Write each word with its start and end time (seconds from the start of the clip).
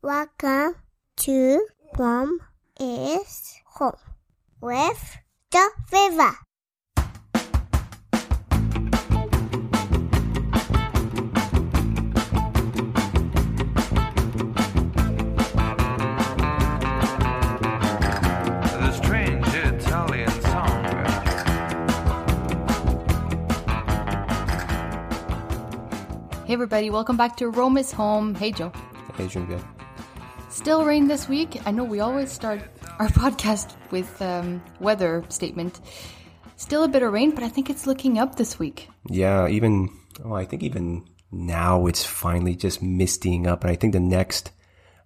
Welcome 0.00 0.76
to 1.16 1.66
Mom 1.98 2.38
is 2.78 3.60
Home 3.74 3.94
with 4.60 5.16
the 5.50 5.70
River. 5.92 6.30
The 18.70 18.92
strange 18.92 19.48
Italian 19.48 20.30
song. 20.42 20.84
Hey 26.46 26.54
everybody, 26.54 26.88
welcome 26.90 27.16
back 27.16 27.36
to 27.38 27.48
Rome 27.48 27.76
is 27.76 27.90
Home. 27.90 28.36
Hey 28.36 28.52
Joe. 28.52 28.70
Hey, 29.16 29.26
Genevieve. 29.26 29.77
Still 30.58 30.84
rain 30.84 31.06
this 31.06 31.28
week. 31.28 31.62
I 31.66 31.70
know 31.70 31.84
we 31.84 32.00
always 32.00 32.32
start 32.32 32.60
our 32.98 33.06
podcast 33.22 33.76
with 33.92 34.20
um, 34.20 34.60
weather 34.80 35.22
statement. 35.28 35.78
Still 36.56 36.82
a 36.82 36.88
bit 36.88 37.04
of 37.04 37.12
rain, 37.12 37.30
but 37.30 37.44
I 37.44 37.48
think 37.48 37.70
it's 37.70 37.86
looking 37.86 38.18
up 38.18 38.34
this 38.34 38.58
week. 38.58 38.88
Yeah, 39.08 39.46
even 39.46 39.88
oh, 40.24 40.32
I 40.32 40.44
think 40.44 40.64
even 40.64 41.04
now 41.30 41.86
it's 41.86 42.04
finally 42.04 42.56
just 42.56 42.82
mistying 42.82 43.46
up, 43.46 43.62
and 43.62 43.70
I 43.70 43.76
think 43.76 43.92
the 43.92 44.00
next, 44.00 44.50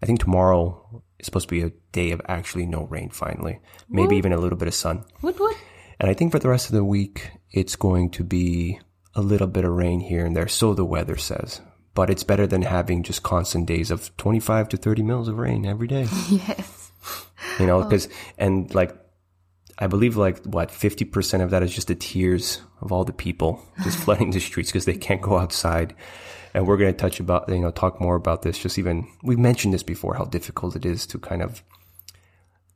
I 0.03 0.07
think 0.07 0.21
tomorrow 0.21 1.03
is 1.19 1.27
supposed 1.27 1.51
to 1.51 1.55
be 1.55 1.63
a 1.63 1.73
day 1.93 2.13
of 2.13 2.23
actually 2.27 2.65
no 2.65 2.85
rain. 2.85 3.11
Finally, 3.11 3.61
maybe 3.91 4.15
Woo. 4.15 4.19
even 4.19 4.33
a 4.33 4.39
little 4.41 4.59
bit 4.59 4.69
of 4.69 4.75
sun, 4.75 5.05
What 5.21 5.39
what? 5.39 5.55
and 6.01 6.09
I 6.09 6.15
think 6.15 6.33
for 6.33 6.39
the 6.39 6.49
rest 6.49 6.71
of 6.71 6.73
the 6.75 6.83
week 6.83 7.31
it's 7.51 7.77
going 7.77 8.09
to 8.13 8.25
be 8.25 8.81
a 9.15 9.21
little 9.21 9.49
bit 9.49 9.67
of 9.67 9.73
rain 9.73 10.01
here 10.01 10.25
and 10.25 10.35
there. 10.35 10.49
So 10.49 10.73
the 10.73 10.87
weather 10.87 11.19
says, 11.19 11.61
but 11.95 12.09
it's 12.11 12.23
better 12.25 12.47
than 12.47 12.63
having 12.63 13.03
just 13.03 13.23
constant 13.23 13.67
days 13.67 13.91
of 13.91 14.17
twenty 14.17 14.41
five 14.41 14.69
to 14.71 14.77
thirty 14.77 15.03
mils 15.03 15.29
of 15.29 15.39
rain 15.39 15.67
every 15.67 15.87
day. 15.89 16.07
Yes. 16.31 16.91
you 17.59 17.67
know 17.67 17.81
oh. 17.81 17.85
because 17.85 18.09
and 18.39 18.73
like 18.75 18.97
i 19.79 19.87
believe 19.89 20.17
like 20.17 20.43
what 20.45 20.69
50% 20.69 21.43
of 21.43 21.51
that 21.51 21.63
is 21.65 21.75
just 21.75 21.89
the 21.89 21.95
tears 21.97 22.61
of 22.81 22.93
all 22.93 23.05
the 23.05 23.13
people 23.13 23.61
just 23.83 23.99
flooding 24.05 24.31
the 24.31 24.39
streets 24.41 24.71
because 24.71 24.85
they 24.85 24.97
can't 24.97 25.21
go 25.21 25.37
outside 25.39 25.95
and 26.55 26.67
we're 26.69 26.77
going 26.77 26.93
to 26.93 26.97
touch 26.97 27.19
about 27.19 27.49
you 27.49 27.59
know 27.59 27.71
talk 27.73 28.01
more 28.01 28.15
about 28.15 28.43
this 28.43 28.59
just 28.59 28.79
even 28.79 29.09
we've 29.25 29.39
mentioned 29.39 29.75
this 29.75 29.83
before 29.83 30.15
how 30.15 30.25
difficult 30.25 30.77
it 30.77 30.87
is 30.87 31.05
to 31.07 31.19
kind 31.19 31.43
of 31.43 31.63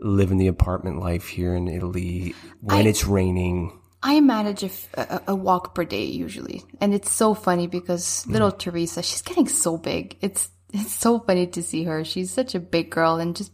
live 0.01 0.31
in 0.33 0.39
the 0.39 0.49
apartment 0.49 0.99
life 0.99 1.29
here 1.29 1.55
in 1.55 1.69
italy 1.69 2.35
when 2.61 2.87
I- 2.87 2.89
it's 2.89 3.05
raining 3.05 3.79
I 4.07 4.21
manage 4.21 4.63
a 4.95 5.35
walk 5.35 5.75
per 5.75 5.85
day 5.85 6.05
usually, 6.05 6.63
and 6.81 6.95
it's 6.95 7.11
so 7.11 7.35
funny 7.35 7.67
because 7.67 8.25
little 8.29 8.53
Teresa, 8.53 9.03
she's 9.03 9.21
getting 9.21 9.49
so 9.49 9.77
big. 9.77 10.17
It's 10.21 10.49
it's 10.73 10.93
so 10.93 11.19
funny 11.19 11.49
to 11.49 11.61
see 11.61 11.83
her. 11.83 12.05
She's 12.05 12.31
such 12.31 12.55
a 12.55 12.61
big 12.61 12.93
girl, 12.93 13.17
and 13.17 13.35
just 13.35 13.51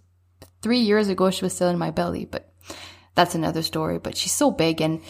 three 0.60 0.80
years 0.80 1.08
ago 1.08 1.30
she 1.30 1.42
was 1.42 1.54
still 1.54 1.70
in 1.70 1.78
my 1.78 1.90
belly, 1.90 2.26
but 2.26 2.52
that's 3.14 3.34
another 3.34 3.62
story. 3.62 3.98
But 3.98 4.14
she's 4.14 4.32
so 4.32 4.50
big, 4.50 4.82
and 4.82 5.00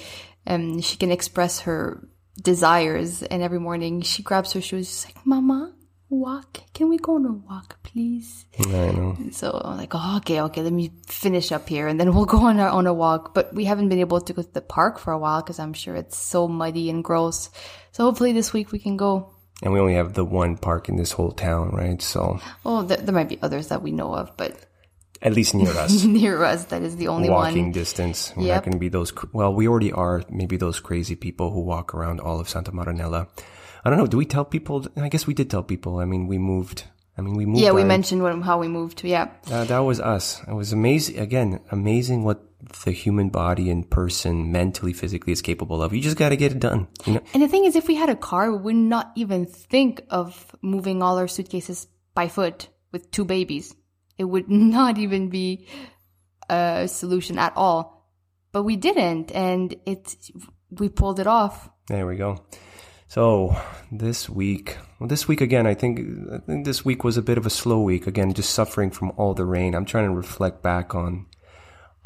um, 0.47 0.81
she 0.81 0.97
can 0.97 1.11
express 1.11 1.63
her 1.63 2.07
desires. 2.41 3.25
And 3.25 3.43
every 3.43 3.59
morning 3.59 4.03
she 4.03 4.23
grabs 4.23 4.53
her 4.53 4.61
shoes, 4.61 4.89
she's 4.89 5.07
like, 5.07 5.27
"Mama, 5.27 5.75
walk. 6.17 6.61
Can 6.75 6.89
we 6.89 6.99
go 6.99 7.15
on 7.17 7.27
a 7.27 7.33
walk, 7.33 7.79
please?" 7.83 8.47
i 8.59 8.65
know 8.67 9.17
So 9.33 9.51
I'm 9.65 9.77
like, 9.77 9.93
oh, 9.95 10.17
okay, 10.19 10.41
okay, 10.43 10.63
let 10.63 10.73
me 10.73 10.93
finish 11.07 11.53
up 11.53 11.69
here 11.69 11.89
and 11.89 11.99
then 11.99 12.15
we'll 12.15 12.27
go 12.27 12.39
on 12.47 12.61
our 12.61 12.69
on 12.69 12.87
a 12.87 12.95
walk. 12.95 13.35
But 13.35 13.53
we 13.55 13.65
haven't 13.65 13.89
been 13.89 14.01
able 14.01 14.21
to 14.21 14.33
go 14.33 14.43
to 14.43 14.53
the 14.53 14.61
park 14.61 14.99
for 14.99 15.13
a 15.13 15.19
while 15.19 15.43
because 15.43 15.59
I'm 15.59 15.73
sure 15.75 15.97
it's 15.97 16.17
so 16.17 16.47
muddy 16.49 16.91
and 16.91 17.03
gross. 17.03 17.51
So 17.93 18.05
hopefully 18.05 18.33
this 18.33 18.53
week 18.53 18.73
we 18.73 18.79
can 18.79 18.97
go. 18.97 19.35
and 19.63 19.73
we 19.73 19.79
only 19.81 19.95
have 19.95 20.15
the 20.15 20.25
one 20.25 20.57
park 20.57 20.89
in 20.89 20.97
this 20.97 21.13
whole 21.13 21.31
town 21.31 21.71
right 21.71 22.03
so 22.03 22.41
Oh, 22.67 22.83
th- 22.87 23.01
there 23.07 23.15
might 23.15 23.29
be 23.29 23.39
others 23.43 23.69
that 23.69 23.81
we 23.83 23.93
know 23.93 24.11
of, 24.15 24.37
but 24.37 24.53
at 25.23 25.33
least 25.39 25.55
near 25.55 25.71
us 25.79 26.03
near 26.21 26.43
us, 26.43 26.65
that 26.75 26.83
is 26.83 26.97
the 26.97 27.07
only 27.07 27.31
walking 27.31 27.71
one. 27.71 27.73
distance. 27.73 28.33
We're 28.35 28.47
Yep. 28.51 28.55
not 28.57 28.65
going 28.67 28.73
to 28.75 28.83
be 28.83 28.91
those. 28.91 29.13
cr- 29.15 29.31
Well, 29.33 29.55
we 29.55 29.69
already 29.71 29.93
are. 29.95 30.25
Maybe 30.29 30.57
those 30.59 30.81
crazy 30.83 31.15
people 31.15 31.53
who 31.55 31.61
walk 31.63 31.95
around 31.95 32.19
all 32.19 32.41
of 32.43 32.49
Santa 32.51 32.73
Marinella. 32.75 33.29
I 33.85 33.91
don't 33.91 33.99
know. 33.99 34.07
Do 34.07 34.17
we 34.17 34.27
tell 34.27 34.45
people? 34.45 34.87
I 34.97 35.09
guess 35.09 35.27
we 35.27 35.35
did 35.35 35.51
tell 35.51 35.63
people. 35.63 35.99
I 35.99 36.05
mean, 36.05 36.27
we 36.27 36.39
moved. 36.39 36.85
I 37.17 37.21
mean, 37.21 37.35
we 37.37 37.45
moved. 37.45 37.61
Yeah, 37.63 37.73
we 37.73 37.83
our- 37.83 37.89
mentioned 37.89 38.23
when, 38.23 38.41
how 38.43 38.59
we 38.59 38.69
moved. 38.69 39.05
Yeah. 39.05 39.29
Uh, 39.51 39.65
that 39.65 39.81
was 39.81 40.01
us. 40.01 40.41
It 40.47 40.55
was 40.55 40.73
amazing. 40.73 41.19
Again, 41.19 41.61
amazing 41.71 42.25
what 42.25 42.43
the 42.85 42.93
human 42.93 43.29
body 43.29 43.71
and 43.71 43.89
person, 43.89 44.53
mentally, 44.53 44.93
physically, 44.93 45.33
is 45.33 45.43
capable 45.43 45.83
of. 45.83 45.93
You 45.93 46.01
just 46.01 46.17
got 46.17 46.31
to 46.31 46.37
get 46.37 46.53
it 46.53 46.61
done. 46.61 46.89
You 47.05 47.15
know. 47.15 47.21
And 47.35 47.43
the 47.43 47.49
thing 47.49 47.65
is, 47.65 47.77
if 47.77 47.89
we 47.89 47.97
had 47.97 48.09
a 48.09 48.17
car, 48.17 48.51
we 48.53 48.59
would 48.59 48.77
not 48.77 49.13
even 49.17 49.47
think 49.47 50.01
of 50.11 50.55
moving 50.63 51.03
all 51.03 51.19
our 51.19 51.29
suitcases 51.29 51.89
by 52.15 52.29
foot 52.29 52.69
with 52.93 53.11
two 53.11 53.25
babies. 53.25 53.75
It 54.17 54.25
would 54.25 54.49
not 54.77 54.97
even 54.99 55.29
be 55.29 55.67
a 56.49 56.87
solution 56.89 57.39
at 57.39 57.53
all. 57.57 58.09
But 58.53 58.65
we 58.65 58.77
didn't, 58.77 59.33
and 59.33 59.75
it 59.87 60.15
we 60.71 60.89
pulled 60.89 61.19
it 61.19 61.27
off. 61.27 61.71
There 61.89 62.07
we 62.07 62.17
go. 62.17 62.45
So 63.13 63.55
this 63.91 64.27
week, 64.27 64.79
well, 64.99 65.07
this 65.07 65.29
week 65.29 65.43
again, 65.43 65.67
I 65.67 65.75
think, 65.75 66.01
I 66.33 66.39
think 66.39 66.65
this 66.65 66.83
week 66.83 67.05
was 67.05 67.19
a 67.19 67.23
bit 67.23 67.37
of 67.37 67.45
a 67.45 67.51
slow 67.51 67.83
week. 67.83 68.07
Again, 68.07 68.33
just 68.33 68.55
suffering 68.55 68.91
from 68.91 69.13
all 69.19 69.35
the 69.35 69.45
rain. 69.45 69.75
I'm 69.75 69.85
trying 69.85 70.07
to 70.07 70.17
reflect 70.17 70.63
back 70.63 70.95
on 70.95 71.27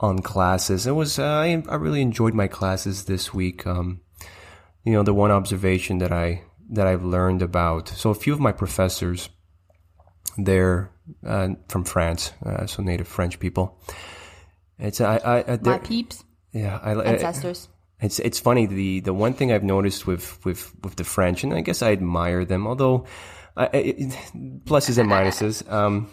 on 0.00 0.18
classes. 0.18 0.84
It 0.84 0.96
was 0.96 1.20
uh, 1.20 1.24
I, 1.24 1.62
I 1.68 1.76
really 1.76 2.02
enjoyed 2.02 2.34
my 2.34 2.48
classes 2.48 3.04
this 3.04 3.32
week. 3.32 3.64
Um, 3.68 4.00
you 4.82 4.94
know, 4.94 5.04
the 5.04 5.14
one 5.14 5.30
observation 5.30 5.98
that 5.98 6.10
I 6.10 6.42
that 6.70 6.88
I've 6.88 7.04
learned 7.04 7.40
about. 7.40 7.88
So 7.88 8.10
a 8.10 8.14
few 8.16 8.32
of 8.32 8.40
my 8.40 8.50
professors, 8.50 9.28
they're 10.36 10.90
uh, 11.24 11.50
from 11.68 11.84
France, 11.84 12.32
uh, 12.44 12.66
so 12.66 12.82
native 12.82 13.06
French 13.06 13.38
people. 13.38 13.78
It's 14.80 15.00
I 15.00 15.18
I, 15.18 15.52
I 15.52 15.58
My 15.62 15.78
peeps, 15.78 16.24
yeah 16.52 16.80
I, 16.82 16.94
I 16.94 17.04
ancestors. 17.04 17.68
It's 18.00 18.18
it's 18.18 18.38
funny 18.38 18.66
the 18.66 19.00
the 19.00 19.14
one 19.14 19.32
thing 19.34 19.52
I've 19.52 19.64
noticed 19.64 20.06
with 20.06 20.44
with 20.44 20.72
with 20.84 20.96
the 20.96 21.04
French, 21.04 21.44
and 21.44 21.54
I 21.54 21.60
guess 21.60 21.82
I 21.82 21.92
admire 21.92 22.44
them, 22.44 22.66
although 22.66 23.06
it, 23.56 23.96
pluses 24.64 24.98
and 24.98 25.08
minuses. 25.10 25.70
Um, 25.70 26.08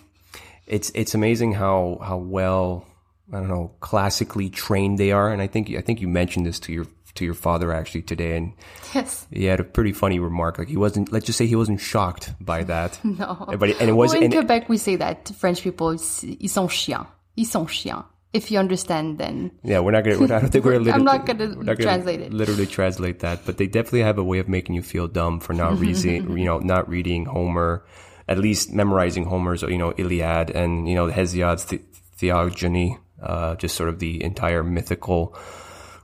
it's 0.68 0.92
it's 0.96 1.14
amazing 1.14 1.54
how 1.54 2.00
how 2.02 2.18
well 2.18 2.86
I 3.32 3.40
don't 3.40 3.50
know 3.50 3.72
classically 3.82 4.50
trained 4.50 4.98
they 4.98 5.12
are, 5.12 5.30
and 5.32 5.42
I 5.42 5.48
think 5.48 5.70
I 5.72 5.82
think 5.82 6.00
you 6.02 6.08
mentioned 6.08 6.46
this 6.46 6.60
to 6.62 6.72
your 6.74 6.86
to 7.16 7.26
your 7.26 7.34
father 7.36 7.72
actually 7.74 8.02
today, 8.02 8.38
and 8.38 8.54
Yes. 8.96 9.28
he 9.32 9.46
had 9.46 9.60
a 9.60 9.64
pretty 9.64 9.92
funny 9.94 10.18
remark. 10.20 10.58
Like 10.58 10.68
he 10.68 10.78
wasn't, 10.78 11.12
let's 11.12 11.26
just 11.28 11.38
say 11.38 11.46
he 11.46 11.56
wasn't 11.56 11.80
shocked 11.80 12.34
by 12.42 12.64
that. 12.64 13.00
No. 13.04 13.46
but 13.60 13.70
and 13.80 13.90
it 13.90 13.94
was 13.96 14.14
Well, 14.14 14.24
in 14.24 14.32
it- 14.32 14.36
Quebec, 14.36 14.68
we 14.70 14.78
say 14.78 14.96
that 14.96 15.30
French 15.38 15.62
people, 15.62 15.92
ils 15.94 16.52
sont 16.52 16.70
chiants. 16.72 17.08
Ils 17.36 17.46
sont 17.50 17.68
chiants. 17.70 18.06
If 18.34 18.50
you 18.50 18.58
understand, 18.58 19.20
then 19.20 19.52
Yeah, 19.64 19.80
we're 19.80 19.92
not 19.92 20.04
gonna. 20.04 20.20
We're 20.20 20.28
not, 20.28 20.38
I 20.38 20.42
don't 20.42 20.50
think 20.50 20.66
we're. 20.66 20.76
I'm 20.92 21.04
not 21.04 21.26
gonna 21.26 21.56
we're 21.56 21.76
translate 21.76 22.20
it. 22.20 22.34
Literally 22.34 22.66
translate 22.66 23.20
that, 23.20 23.46
but 23.46 23.58
they 23.58 23.68
definitely 23.68 24.02
have 24.02 24.18
a 24.18 24.24
way 24.24 24.40
of 24.40 24.50
making 24.50 24.74
you 24.76 24.82
feel 24.82 25.08
dumb 25.08 25.40
for 25.40 25.54
not 25.54 25.78
reading. 25.80 26.38
you 26.38 26.46
know, 26.46 26.58
not 26.58 26.90
reading 26.90 27.26
Homer, 27.26 27.86
at 28.28 28.40
least 28.40 28.74
memorizing 28.74 29.26
Homer's. 29.26 29.62
You 29.62 29.78
know, 29.78 29.94
Iliad 29.98 30.50
and 30.50 30.90
you 30.90 30.96
know 30.96 31.08
Hesiod's 31.12 31.66
the- 31.66 31.82
Theogony, 32.18 32.98
uh, 33.22 33.56
just 33.56 33.76
sort 33.76 33.90
of 33.90 34.00
the 34.00 34.24
entire 34.24 34.64
mythical 34.64 35.36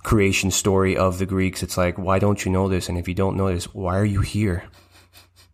creation 0.03 0.51
story 0.51 0.97
of 0.97 1.17
the 1.17 1.25
Greeks. 1.25 1.63
It's 1.63 1.77
like, 1.77 1.97
why 1.97 2.19
don't 2.19 2.43
you 2.43 2.51
know 2.51 2.67
this? 2.67 2.89
And 2.89 2.97
if 2.97 3.07
you 3.07 3.13
don't 3.13 3.37
know 3.37 3.51
this, 3.53 3.73
why 3.73 3.97
are 3.97 4.05
you 4.05 4.21
here? 4.21 4.63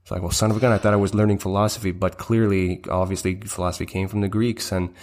It's 0.02 0.12
like, 0.12 0.22
well, 0.22 0.32
son 0.32 0.52
of 0.52 0.58
a 0.58 0.60
gun, 0.60 0.72
I 0.72 0.78
thought 0.78 0.94
I 0.94 0.98
was 0.98 1.16
learning 1.16 1.40
philosophy, 1.40 1.92
but 1.92 2.18
clearly, 2.18 2.82
obviously, 2.90 3.40
philosophy 3.42 3.86
came 3.86 4.08
from 4.08 4.22
the 4.22 4.28
Greeks. 4.28 4.72
And 4.72 4.94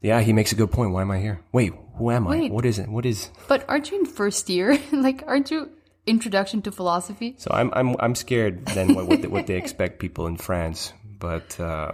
yeah, 0.00 0.20
he 0.20 0.32
makes 0.32 0.52
a 0.52 0.54
good 0.54 0.70
point. 0.70 0.92
Why 0.92 1.02
am 1.02 1.10
I 1.10 1.18
here? 1.20 1.40
Wait, 1.52 1.72
who 1.96 2.10
am 2.10 2.26
I? 2.28 2.48
What 2.48 2.64
is 2.64 2.78
it? 2.78 2.88
What 2.88 3.04
is? 3.06 3.30
But 3.48 3.64
aren't 3.68 3.90
you 3.90 3.98
in 4.00 4.06
first 4.06 4.48
year? 4.48 4.78
like, 4.92 5.22
aren't 5.26 5.50
you 5.50 5.70
introduction 6.06 6.62
to 6.62 6.72
philosophy? 6.72 7.34
So 7.38 7.50
I'm 7.52 7.70
I'm 7.74 7.96
I'm 8.00 8.14
scared 8.14 8.64
then 8.66 8.94
what 8.94 9.06
what 9.06 9.22
they, 9.22 9.28
what 9.28 9.46
they 9.46 9.56
expect 9.56 9.98
people 9.98 10.26
in 10.26 10.36
France. 10.36 10.92
But 11.18 11.60
uh, 11.60 11.92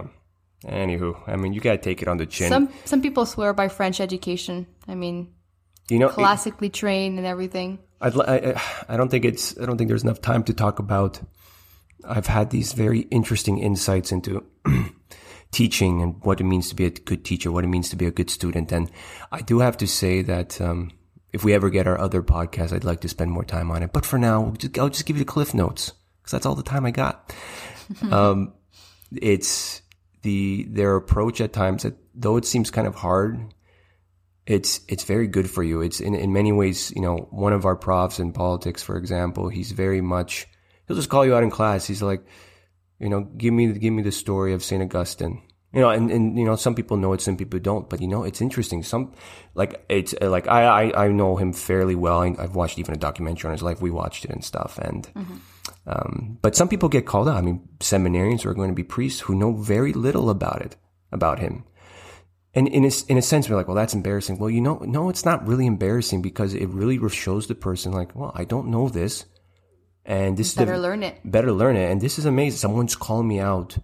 anywho, 0.65 1.17
I 1.27 1.35
mean, 1.35 1.53
you 1.53 1.59
gotta 1.61 1.77
take 1.77 2.01
it 2.01 2.07
on 2.07 2.17
the 2.17 2.25
chin. 2.25 2.49
Some 2.49 2.69
some 2.85 3.01
people 3.01 3.25
swear 3.25 3.53
by 3.53 3.67
French 3.67 3.99
education. 3.99 4.67
I 4.87 4.95
mean, 4.95 5.33
you 5.89 5.99
know, 5.99 6.09
classically 6.09 6.69
trained 6.69 7.17
and 7.17 7.27
everything. 7.27 7.79
I'd, 7.99 8.15
I 8.19 8.53
I- 8.55 8.61
I 8.93 8.97
don't 8.97 9.09
think 9.09 9.25
it's 9.25 9.57
I 9.59 9.65
don't 9.65 9.77
think 9.77 9.89
there's 9.89 10.03
enough 10.03 10.21
time 10.21 10.43
to 10.45 10.53
talk 10.53 10.79
about. 10.79 11.19
I've 12.05 12.27
had 12.27 12.51
these 12.51 12.71
very 12.73 13.01
interesting 13.11 13.57
insights 13.57 14.11
into 14.13 14.43
teaching 15.51 16.01
and 16.01 16.23
what 16.23 16.39
it 16.41 16.43
means 16.43 16.69
to 16.69 16.75
be 16.75 16.85
a 16.85 16.89
good 16.91 17.23
teacher, 17.23 17.51
what 17.51 17.63
it 17.63 17.67
means 17.67 17.89
to 17.89 17.95
be 17.95 18.05
a 18.05 18.11
good 18.11 18.29
student, 18.29 18.71
and 18.71 18.91
I 19.31 19.41
do 19.41 19.59
have 19.59 19.77
to 19.77 19.87
say 19.87 20.21
that 20.23 20.59
um, 20.61 20.91
if 21.33 21.43
we 21.43 21.53
ever 21.53 21.69
get 21.69 21.87
our 21.87 21.99
other 21.99 22.21
podcast, 22.23 22.73
I'd 22.73 22.83
like 22.83 23.01
to 23.01 23.09
spend 23.09 23.31
more 23.31 23.45
time 23.45 23.71
on 23.71 23.83
it. 23.83 23.93
But 23.93 24.05
for 24.05 24.17
now, 24.17 24.53
just- 24.57 24.77
I'll 24.77 24.89
just 24.89 25.05
give 25.05 25.17
you 25.17 25.23
the 25.23 25.31
cliff 25.31 25.53
notes 25.53 25.93
because 26.21 26.31
that's 26.31 26.45
all 26.45 26.55
the 26.55 26.63
time 26.63 26.85
I 26.85 26.91
got. 26.91 27.33
um, 28.11 28.53
it's 29.15 29.81
the 30.23 30.65
their 30.69 30.95
approach 30.95 31.39
at 31.39 31.53
times 31.53 31.83
that 31.83 31.95
though 32.13 32.37
it 32.37 32.45
seems 32.45 32.71
kind 32.71 32.87
of 32.87 32.95
hard 32.95 33.53
it's 34.45 34.81
it's 34.87 35.03
very 35.03 35.27
good 35.27 35.49
for 35.49 35.63
you 35.63 35.81
it's 35.81 35.99
in, 36.01 36.15
in 36.15 36.33
many 36.33 36.51
ways 36.51 36.91
you 36.95 37.01
know 37.01 37.27
one 37.29 37.53
of 37.53 37.65
our 37.65 37.75
profs 37.75 38.19
in 38.19 38.33
politics 38.33 38.81
for 38.81 38.97
example 38.97 39.47
he's 39.47 39.71
very 39.71 40.01
much 40.01 40.47
he'll 40.87 40.97
just 40.97 41.09
call 41.09 41.25
you 41.25 41.35
out 41.35 41.43
in 41.43 41.49
class 41.51 41.85
he's 41.85 42.01
like 42.01 42.25
you 42.99 43.09
know 43.09 43.21
give 43.37 43.53
me 43.53 43.71
give 43.73 43.93
me 43.93 44.01
the 44.01 44.11
story 44.11 44.53
of 44.53 44.63
saint 44.63 44.83
augustine 44.83 45.41
You 45.73 45.81
know, 45.81 45.89
and, 45.89 46.09
and 46.09 46.39
you 46.39 46.45
know, 46.45 46.55
some 46.55 46.75
people 46.75 46.97
know 46.97 47.13
it, 47.13 47.21
some 47.21 47.37
people 47.37 47.59
don't. 47.59 47.89
But 47.89 48.01
you 48.01 48.07
know, 48.07 48.23
it's 48.23 48.41
interesting. 48.41 48.83
Some 48.83 49.13
like 49.53 49.85
it's 49.89 50.15
uh, 50.21 50.29
like 50.29 50.47
I 50.47 50.63
I, 50.63 51.05
I 51.05 51.07
know 51.09 51.35
him 51.35 51.51
fairly 51.53 51.93
well. 51.93 52.21
I, 52.21 52.33
I've 52.39 52.55
watched 52.55 52.79
even 52.79 52.95
a 52.95 52.97
documentary 52.97 53.49
on 53.49 53.51
his 53.51 53.61
life. 53.61 53.81
We 53.81 53.91
watched 53.91 54.23
it 54.25 54.31
and 54.31 54.43
stuff. 54.43 54.79
And 54.79 55.07
um, 55.85 56.39
but 56.41 56.55
some 56.55 56.69
people 56.69 56.89
get 56.89 57.05
called 57.05 57.27
out. 57.27 57.37
I 57.37 57.41
mean, 57.41 57.67
seminarians 57.79 58.41
who 58.41 58.49
are 58.49 58.55
going 58.55 58.69
to 58.69 58.75
be 58.75 58.83
priests 58.83 59.19
who 59.21 59.35
know 59.35 59.53
very 59.53 59.93
little 59.93 60.29
about 60.29 60.61
it 60.61 60.77
about 61.11 61.39
him. 61.39 61.65
And 62.53 62.67
in 62.67 62.85
a, 62.85 62.91
in 63.07 63.17
a 63.17 63.21
sense, 63.21 63.47
we're 63.47 63.55
like, 63.55 63.67
well, 63.67 63.75
that's 63.75 63.93
embarrassing. 63.93 64.39
Well, 64.39 64.49
you 64.49 64.61
know, 64.61 64.77
no, 64.79 65.09
it's 65.09 65.25
not 65.25 65.45
really 65.45 65.67
embarrassing 65.67 66.23
because 66.23 66.55
it 66.55 66.69
really 66.69 66.97
shows 67.09 67.45
the 67.45 67.55
person 67.55 67.91
like, 67.91 68.15
well, 68.15 68.31
I 68.33 68.45
don't 68.45 68.69
know 68.69 68.89
this. 68.89 69.25
And 70.07 70.37
this 70.37 70.55
Better 70.55 70.73
is 70.73 70.79
the, 70.79 70.87
learn 70.87 71.03
it. 71.03 71.19
better 71.25 71.51
learn 71.51 71.75
it. 71.75 71.91
And 71.91 71.99
this 71.99 72.17
is 72.17 72.25
amazing. 72.25 72.57
Someone's 72.57 72.95
calling 72.95 73.27
me 73.27 73.39
out. 73.41 73.77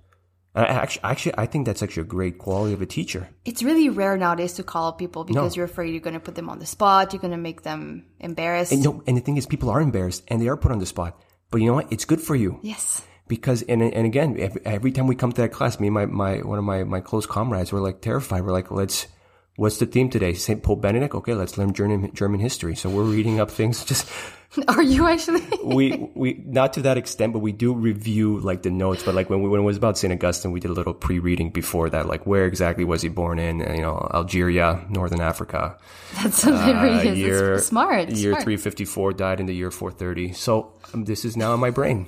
I, 0.56 0.66
actually, 0.66 1.04
actually, 1.04 1.34
I 1.38 1.46
think 1.48 1.66
that's 1.66 1.84
actually 1.84 2.02
a 2.02 2.06
great 2.06 2.38
quality 2.38 2.74
of 2.74 2.82
a 2.82 2.86
teacher. 2.86 3.28
It's 3.44 3.62
really 3.62 3.90
rare 3.90 4.16
nowadays 4.18 4.54
to 4.54 4.64
call 4.64 4.94
people 4.94 5.26
because 5.26 5.56
No. 5.56 5.60
you're 5.60 5.66
afraid 5.66 5.92
you're 5.92 6.00
going 6.00 6.14
to 6.14 6.20
put 6.22 6.36
them 6.36 6.48
on 6.50 6.60
the 6.60 6.66
spot. 6.66 7.12
You're 7.12 7.20
going 7.22 7.32
to 7.32 7.38
make 7.38 7.64
them 7.64 8.06
embarrassed. 8.20 8.72
And 8.72 8.84
no, 8.84 9.04
and 9.06 9.18
the 9.18 9.22
thing 9.22 9.36
is, 9.38 9.46
people 9.48 9.70
are 9.70 9.82
embarrassed 9.82 10.24
and 10.30 10.42
they 10.42 10.48
are 10.48 10.56
put 10.58 10.72
on 10.72 10.80
the 10.80 10.86
spot. 10.86 11.20
But 11.52 11.60
you 11.60 11.68
know 11.68 11.74
what? 11.74 11.92
It's 11.92 12.06
good 12.06 12.22
for 12.22 12.36
you 12.36 12.60
yes. 12.62 13.02
because, 13.28 13.64
and 13.64 13.82
and 13.82 14.06
again, 14.06 14.38
every, 14.40 14.62
every 14.66 14.92
time 14.92 15.08
we 15.08 15.16
come 15.16 15.32
to 15.34 15.42
that 15.42 15.52
class, 15.52 15.80
me 15.80 15.88
and 15.88 15.94
my, 15.94 16.06
my 16.06 16.38
one 16.38 16.58
of 16.58 16.64
my 16.64 16.84
my 16.84 17.02
close 17.02 17.26
comrades 17.26 17.72
were 17.72 17.80
like 17.82 18.00
terrified. 18.02 18.44
We're 18.46 18.52
like, 18.54 18.72
let's. 18.72 19.08
What's 19.56 19.78
the 19.78 19.86
theme 19.86 20.10
today? 20.10 20.34
Saint 20.34 20.64
Paul 20.64 20.78
Benedict. 20.78 21.14
Okay, 21.14 21.36
let's 21.36 21.58
learn 21.58 21.74
German 21.74 22.12
German 22.14 22.40
history. 22.40 22.76
So 22.76 22.90
we're 22.90 23.04
reading 23.04 23.40
up 23.40 23.52
things. 23.52 23.86
Just 23.92 24.10
Are 24.68 24.82
you 24.84 25.08
actually? 25.08 25.42
we 25.64 26.10
we 26.16 26.42
not 26.46 26.74
to 26.74 26.82
that 26.84 26.98
extent, 26.98 27.34
but 27.34 27.40
we 27.40 27.52
do 27.52 27.74
review 27.74 28.40
like 28.40 28.64
the 28.64 28.72
notes. 28.72 29.04
But 29.04 29.16
like 29.16 29.30
when 29.30 29.42
we 29.42 29.50
when 29.50 29.62
it 29.62 29.64
was 29.64 29.78
about 29.78 29.98
Saint 29.98 30.14
Augustine, 30.14 30.52
we 30.52 30.60
did 30.60 30.72
a 30.72 30.74
little 30.74 30.94
pre-reading 30.94 31.52
before 31.52 31.90
that. 31.90 32.08
Like 32.08 32.26
where 32.26 32.46
exactly 32.46 32.84
was 32.84 33.02
he 33.02 33.10
born 33.10 33.40
in? 33.40 33.60
You 33.60 33.82
know, 33.82 34.08
Algeria, 34.14 34.86
Northern 34.90 35.22
Africa. 35.22 35.78
That's 36.22 36.44
hilarious. 36.44 37.06
Uh, 37.06 37.10
It's 37.10 37.18
year 37.18 37.60
smart. 37.60 38.10
It's 38.10 38.22
year 38.22 38.34
smart. 38.34 38.44
354 38.44 39.14
died 39.14 39.40
in 39.40 39.46
the 39.48 39.56
year 39.56 39.72
430 39.72 40.34
so 40.34 40.74
um, 40.94 41.06
this 41.06 41.26
is 41.26 41.36
now 41.36 41.54
in 41.56 41.60
my 41.60 41.72
brain 41.72 42.08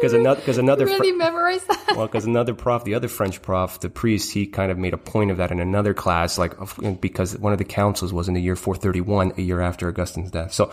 because 0.00 0.12
another 0.12 0.40
because 0.40 0.58
another 0.58 0.86
Fr- 0.86 0.92
really 0.94 1.12
memorize 1.12 1.64
that. 1.64 1.94
well 1.96 2.06
because 2.06 2.24
another 2.24 2.54
prof 2.54 2.84
the 2.84 2.94
other 2.94 3.08
french 3.08 3.42
prof 3.42 3.80
the 3.80 3.90
priest 3.90 4.32
he 4.32 4.46
kind 4.46 4.72
of 4.72 4.78
made 4.78 4.94
a 4.94 4.98
point 4.98 5.30
of 5.30 5.36
that 5.36 5.50
in 5.50 5.60
another 5.60 5.92
class 5.94 6.38
like 6.38 6.54
because 7.00 7.36
one 7.38 7.52
of 7.52 7.58
the 7.58 7.64
councils 7.64 8.12
was 8.12 8.28
in 8.28 8.34
the 8.34 8.40
year 8.40 8.56
431 8.56 9.34
a 9.36 9.42
year 9.42 9.60
after 9.60 9.88
augustine's 9.88 10.30
death 10.30 10.52
so 10.52 10.72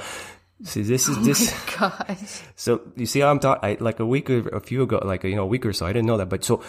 see 0.64 0.82
this 0.82 1.08
is 1.08 1.18
oh 1.18 1.22
this 1.22 1.54
Gosh. 1.78 2.42
so 2.56 2.82
you 2.96 3.06
see 3.06 3.22
I'm 3.22 3.40
talking? 3.40 3.78
Like 3.80 4.00
a 4.00 4.06
week 4.06 4.30
or 4.30 4.48
a 4.50 4.60
few 4.60 4.82
ago, 4.84 5.00
like 5.04 5.24
you 5.24 5.36
know, 5.36 5.44
a 5.44 5.48
week 5.48 5.66
or 5.66 5.74
so, 5.74 5.86
I 5.86 5.94
didn't 5.94 6.08
know 6.08 6.18
that. 6.18 6.30
But 6.30 6.44
so 6.44 6.64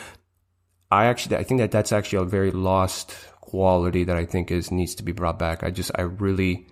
I 0.91 1.07
actually, 1.07 1.37
I 1.37 1.43
think 1.43 1.61
that 1.61 1.71
that's 1.71 1.93
actually 1.93 2.23
a 2.23 2.29
very 2.29 2.51
lost 2.51 3.15
quality 3.41 4.05
that 4.05 4.17
I 4.17 4.25
think 4.25 4.51
is 4.51 4.71
needs 4.71 4.95
to 4.97 5.03
be 5.03 5.13
brought 5.13 5.39
back. 5.39 5.63
I 5.63 5.71
just, 5.71 5.91
I 5.95 6.03
really, 6.03 6.67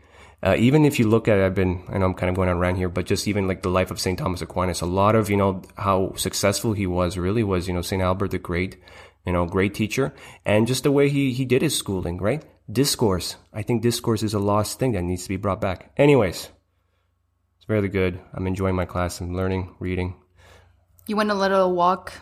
uh, 0.46 0.54
even 0.58 0.84
if 0.84 0.98
you 0.98 1.08
look 1.08 1.26
at 1.28 1.38
it, 1.38 1.44
I've 1.44 1.54
been, 1.54 1.82
I 1.88 1.98
know 1.98 2.06
I'm 2.06 2.14
kind 2.14 2.30
of 2.30 2.36
going 2.36 2.48
on 2.48 2.56
around 2.56 2.76
here, 2.76 2.88
but 2.88 3.04
just 3.06 3.26
even 3.26 3.48
like 3.48 3.62
the 3.62 3.68
life 3.78 3.90
of 3.90 3.98
Saint 3.98 4.18
Thomas 4.18 4.42
Aquinas, 4.42 4.80
a 4.80 4.86
lot 4.86 5.16
of 5.16 5.28
you 5.28 5.36
know 5.36 5.62
how 5.76 6.14
successful 6.14 6.72
he 6.72 6.86
was 6.86 7.18
really 7.18 7.42
was 7.42 7.66
you 7.68 7.74
know 7.74 7.82
Saint 7.82 8.02
Albert 8.02 8.30
the 8.30 8.38
Great, 8.38 8.76
you 9.26 9.32
know, 9.32 9.44
great 9.46 9.74
teacher, 9.74 10.14
and 10.44 10.66
just 10.66 10.84
the 10.84 10.92
way 10.92 11.08
he 11.08 11.32
he 11.32 11.44
did 11.44 11.62
his 11.62 11.76
schooling, 11.76 12.18
right? 12.18 12.44
Discourse. 12.70 13.36
I 13.52 13.62
think 13.62 13.82
discourse 13.82 14.22
is 14.22 14.34
a 14.34 14.38
lost 14.38 14.78
thing 14.78 14.92
that 14.92 15.02
needs 15.02 15.24
to 15.24 15.28
be 15.28 15.36
brought 15.36 15.60
back. 15.60 15.90
Anyways. 15.96 16.50
It's 17.58 17.68
really 17.68 17.88
good. 17.88 18.20
I'm 18.32 18.46
enjoying 18.46 18.76
my 18.76 18.84
class. 18.86 19.20
I'm 19.20 19.34
learning, 19.34 19.74
reading. 19.80 20.14
You 21.08 21.16
went 21.16 21.30
a 21.30 21.34
little 21.34 21.74
walk 21.74 22.12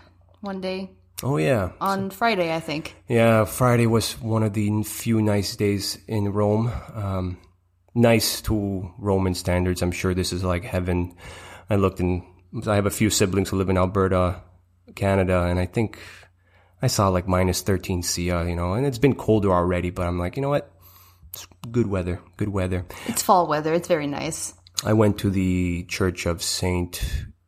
one 0.41 0.61
day 0.61 0.91
Oh 1.23 1.37
yeah, 1.39 1.73
on 1.81 2.11
Friday, 2.11 2.55
I 2.55 2.61
think. 2.61 2.97
yeah. 3.09 3.45
Friday 3.45 3.87
was 3.87 4.21
one 4.21 4.43
of 4.43 4.53
the 4.53 4.83
few 4.83 5.23
nice 5.23 5.57
days 5.57 5.99
in 6.09 6.33
Rome. 6.33 6.71
Um, 6.95 7.39
nice 7.95 8.41
to 8.43 8.93
Roman 8.99 9.35
standards. 9.35 9.83
I'm 9.83 9.93
sure 9.93 10.15
this 10.15 10.33
is 10.33 10.45
like 10.45 10.65
heaven. 10.65 11.15
I 11.71 11.77
looked 11.77 12.01
and 12.01 12.23
I 12.67 12.75
have 12.75 12.87
a 12.87 12.91
few 12.91 13.11
siblings 13.11 13.49
who 13.49 13.57
live 13.57 13.71
in 13.71 13.79
Alberta, 13.79 14.43
Canada, 14.95 15.45
and 15.45 15.59
I 15.59 15.67
think 15.67 15.99
I 16.83 16.87
saw 16.87 17.09
like 17.09 17.27
minus 17.27 17.63
13 17.63 18.03
Cia, 18.03 18.45
you 18.45 18.57
know, 18.57 18.75
and 18.75 18.87
it's 18.87 18.99
been 18.99 19.15
colder 19.15 19.53
already, 19.53 19.91
but 19.91 20.07
I'm 20.07 20.19
like, 20.19 20.37
you 20.37 20.43
know 20.43 20.51
what? 20.51 20.71
It's 21.33 21.47
good 21.71 21.87
weather, 21.87 22.21
good 22.37 22.51
weather. 22.51 22.85
It's 23.07 23.23
fall 23.23 23.49
weather. 23.49 23.75
It's 23.75 23.89
very 23.89 24.07
nice. 24.07 24.55
I 24.85 24.93
went 24.93 25.19
to 25.21 25.31
the 25.31 25.85
Church 25.85 26.27
of 26.27 26.43
Saint 26.43 27.03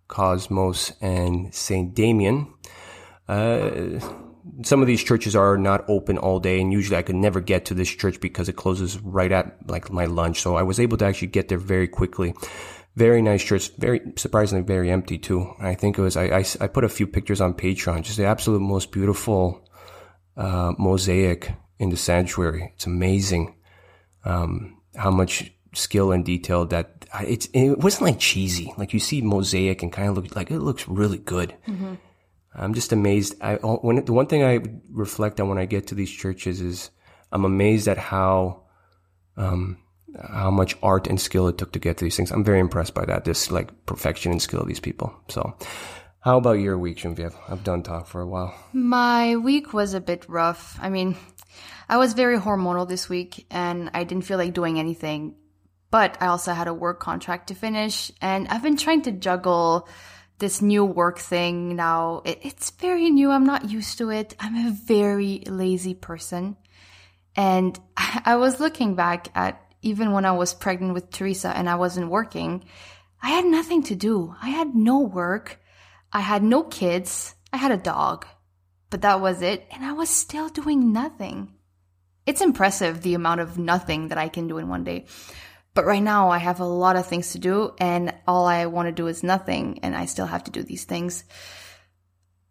Cosmas 0.08 0.92
and 1.00 1.54
Saint 1.54 1.94
Damien. 1.94 2.52
Uh, 3.28 4.00
some 4.62 4.80
of 4.80 4.86
these 4.86 5.02
churches 5.02 5.36
are 5.36 5.56
not 5.58 5.84
open 5.88 6.18
all 6.18 6.40
day, 6.40 6.60
and 6.60 6.72
usually 6.72 6.96
I 6.96 7.02
could 7.02 7.16
never 7.16 7.40
get 7.40 7.66
to 7.66 7.74
this 7.74 7.88
church 7.88 8.20
because 8.20 8.48
it 8.48 8.56
closes 8.56 8.98
right 9.00 9.30
at 9.30 9.56
like 9.68 9.92
my 9.92 10.06
lunch. 10.06 10.40
So 10.40 10.56
I 10.56 10.62
was 10.62 10.80
able 10.80 10.96
to 10.98 11.04
actually 11.04 11.28
get 11.28 11.48
there 11.48 11.58
very 11.58 11.88
quickly. 11.88 12.34
Very 12.94 13.20
nice 13.20 13.44
church, 13.44 13.70
very 13.76 14.00
surprisingly 14.16 14.64
very 14.64 14.90
empty 14.90 15.18
too. 15.18 15.52
I 15.60 15.74
think 15.74 15.98
it 15.98 16.02
was 16.02 16.16
I, 16.16 16.38
I, 16.38 16.44
I 16.60 16.66
put 16.66 16.84
a 16.84 16.88
few 16.88 17.06
pictures 17.06 17.40
on 17.40 17.52
Patreon, 17.52 18.02
just 18.02 18.16
the 18.16 18.24
absolute 18.24 18.60
most 18.60 18.90
beautiful 18.90 19.68
uh, 20.36 20.72
mosaic 20.78 21.52
in 21.78 21.90
the 21.90 21.96
sanctuary. 21.96 22.72
It's 22.74 22.86
amazing 22.86 23.54
um, 24.24 24.80
how 24.96 25.10
much 25.10 25.52
skill 25.74 26.12
and 26.12 26.24
detail 26.24 26.64
that 26.66 27.04
it's. 27.20 27.48
It 27.52 27.78
wasn't 27.78 28.02
like 28.04 28.18
cheesy. 28.18 28.72
Like 28.78 28.94
you 28.94 29.00
see 29.00 29.20
mosaic 29.20 29.82
and 29.82 29.92
kind 29.92 30.08
of 30.08 30.16
look 30.16 30.34
like 30.34 30.50
it 30.50 30.60
looks 30.60 30.88
really 30.88 31.18
good. 31.18 31.54
I'm 32.56 32.74
just 32.74 32.92
amazed. 32.92 33.36
I 33.40 33.54
when 33.56 34.04
the 34.04 34.12
one 34.12 34.26
thing 34.26 34.42
I 34.42 34.60
reflect 34.90 35.40
on 35.40 35.48
when 35.48 35.58
I 35.58 35.66
get 35.66 35.88
to 35.88 35.94
these 35.94 36.10
churches 36.10 36.60
is 36.60 36.90
I'm 37.30 37.44
amazed 37.44 37.86
at 37.86 37.98
how 37.98 38.62
um, 39.36 39.78
how 40.20 40.50
much 40.50 40.76
art 40.82 41.06
and 41.06 41.20
skill 41.20 41.48
it 41.48 41.58
took 41.58 41.72
to 41.72 41.78
get 41.78 41.98
to 41.98 42.04
these 42.04 42.16
things. 42.16 42.30
I'm 42.30 42.44
very 42.44 42.60
impressed 42.60 42.94
by 42.94 43.04
that. 43.04 43.24
This 43.24 43.50
like 43.50 43.86
perfection 43.86 44.32
and 44.32 44.40
skill 44.40 44.60
of 44.60 44.66
these 44.66 44.80
people. 44.80 45.14
So, 45.28 45.56
how 46.20 46.38
about 46.38 46.58
your 46.58 46.78
week, 46.78 46.98
Genevieve? 46.98 47.36
I've 47.48 47.64
done 47.64 47.82
talk 47.82 48.06
for 48.06 48.20
a 48.20 48.26
while. 48.26 48.54
My 48.72 49.36
week 49.36 49.72
was 49.72 49.94
a 49.94 50.00
bit 50.00 50.24
rough. 50.28 50.78
I 50.80 50.88
mean, 50.88 51.16
I 51.88 51.98
was 51.98 52.14
very 52.14 52.38
hormonal 52.38 52.88
this 52.88 53.08
week 53.08 53.46
and 53.50 53.90
I 53.94 54.04
didn't 54.04 54.24
feel 54.24 54.38
like 54.38 54.54
doing 54.54 54.78
anything. 54.78 55.36
But 55.90 56.18
I 56.20 56.26
also 56.26 56.52
had 56.52 56.66
a 56.66 56.74
work 56.74 57.00
contract 57.00 57.48
to 57.48 57.54
finish 57.54 58.10
and 58.20 58.48
I've 58.48 58.62
been 58.62 58.76
trying 58.76 59.02
to 59.02 59.12
juggle 59.12 59.88
this 60.38 60.62
new 60.62 60.84
work 60.84 61.18
thing 61.18 61.76
now. 61.76 62.22
It, 62.24 62.40
it's 62.42 62.70
very 62.70 63.10
new. 63.10 63.30
I'm 63.30 63.46
not 63.46 63.70
used 63.70 63.98
to 63.98 64.10
it. 64.10 64.34
I'm 64.40 64.66
a 64.66 64.70
very 64.70 65.42
lazy 65.46 65.94
person. 65.94 66.56
And 67.34 67.78
I 67.96 68.36
was 68.36 68.60
looking 68.60 68.94
back 68.94 69.28
at 69.34 69.60
even 69.82 70.12
when 70.12 70.24
I 70.24 70.32
was 70.32 70.54
pregnant 70.54 70.94
with 70.94 71.10
Teresa 71.10 71.48
and 71.56 71.68
I 71.68 71.76
wasn't 71.76 72.10
working, 72.10 72.64
I 73.22 73.30
had 73.30 73.44
nothing 73.44 73.82
to 73.84 73.94
do. 73.94 74.34
I 74.42 74.50
had 74.50 74.74
no 74.74 75.00
work. 75.00 75.60
I 76.12 76.20
had 76.20 76.42
no 76.42 76.62
kids. 76.64 77.34
I 77.52 77.56
had 77.58 77.72
a 77.72 77.76
dog 77.76 78.26
but 78.90 79.02
that 79.02 79.20
was 79.20 79.42
it. 79.42 79.66
And 79.70 79.84
I 79.84 79.92
was 79.92 80.08
still 80.08 80.48
doing 80.48 80.92
nothing. 80.92 81.52
It's 82.24 82.40
impressive 82.40 83.02
the 83.02 83.14
amount 83.14 83.40
of 83.40 83.58
nothing 83.58 84.08
that 84.08 84.18
I 84.18 84.28
can 84.28 84.48
do 84.48 84.58
in 84.58 84.68
one 84.68 84.84
day. 84.84 85.06
But 85.76 85.84
right 85.84 86.02
now 86.02 86.30
I 86.30 86.38
have 86.38 86.60
a 86.60 86.64
lot 86.64 86.96
of 86.96 87.06
things 87.06 87.32
to 87.32 87.38
do 87.38 87.74
and 87.78 88.14
all 88.26 88.46
I 88.46 88.64
want 88.64 88.88
to 88.88 88.92
do 88.92 89.08
is 89.08 89.22
nothing 89.22 89.80
and 89.82 89.94
I 89.94 90.06
still 90.06 90.24
have 90.24 90.42
to 90.44 90.50
do 90.50 90.62
these 90.62 90.84
things. 90.84 91.22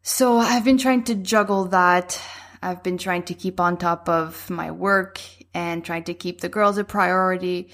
So 0.04 0.38
I've 0.38 0.64
been 0.64 0.78
trying 0.78 1.06
to 1.06 1.16
juggle 1.16 1.66
that. 1.70 2.22
I've 2.62 2.84
been 2.84 3.00
trying 3.00 3.24
to 3.24 3.34
keep 3.34 3.60
on 3.60 3.78
top 3.78 4.08
of 4.08 4.48
my 4.52 4.70
work 4.70 5.20
and 5.56 5.84
trying 5.84 6.04
to 6.04 6.14
keep 6.14 6.42
the 6.42 6.50
girls 6.50 6.78
a 6.78 6.84
priority. 6.84 7.72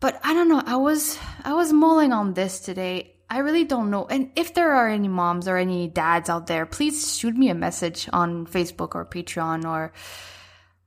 But 0.00 0.18
I 0.24 0.32
don't 0.32 0.48
know. 0.48 0.62
I 0.64 0.76
was 0.76 1.18
I 1.44 1.52
was 1.52 1.70
mulling 1.70 2.14
on 2.14 2.32
this 2.32 2.60
today. 2.60 3.16
I 3.28 3.40
really 3.40 3.64
don't 3.64 3.90
know. 3.90 4.06
And 4.06 4.30
if 4.34 4.54
there 4.54 4.72
are 4.72 4.88
any 4.88 5.08
moms 5.08 5.46
or 5.46 5.58
any 5.58 5.88
dads 5.88 6.30
out 6.30 6.46
there, 6.46 6.64
please 6.64 7.18
shoot 7.18 7.36
me 7.36 7.50
a 7.50 7.54
message 7.54 8.08
on 8.14 8.46
Facebook 8.46 8.94
or 8.94 9.04
Patreon 9.04 9.66
or 9.66 9.92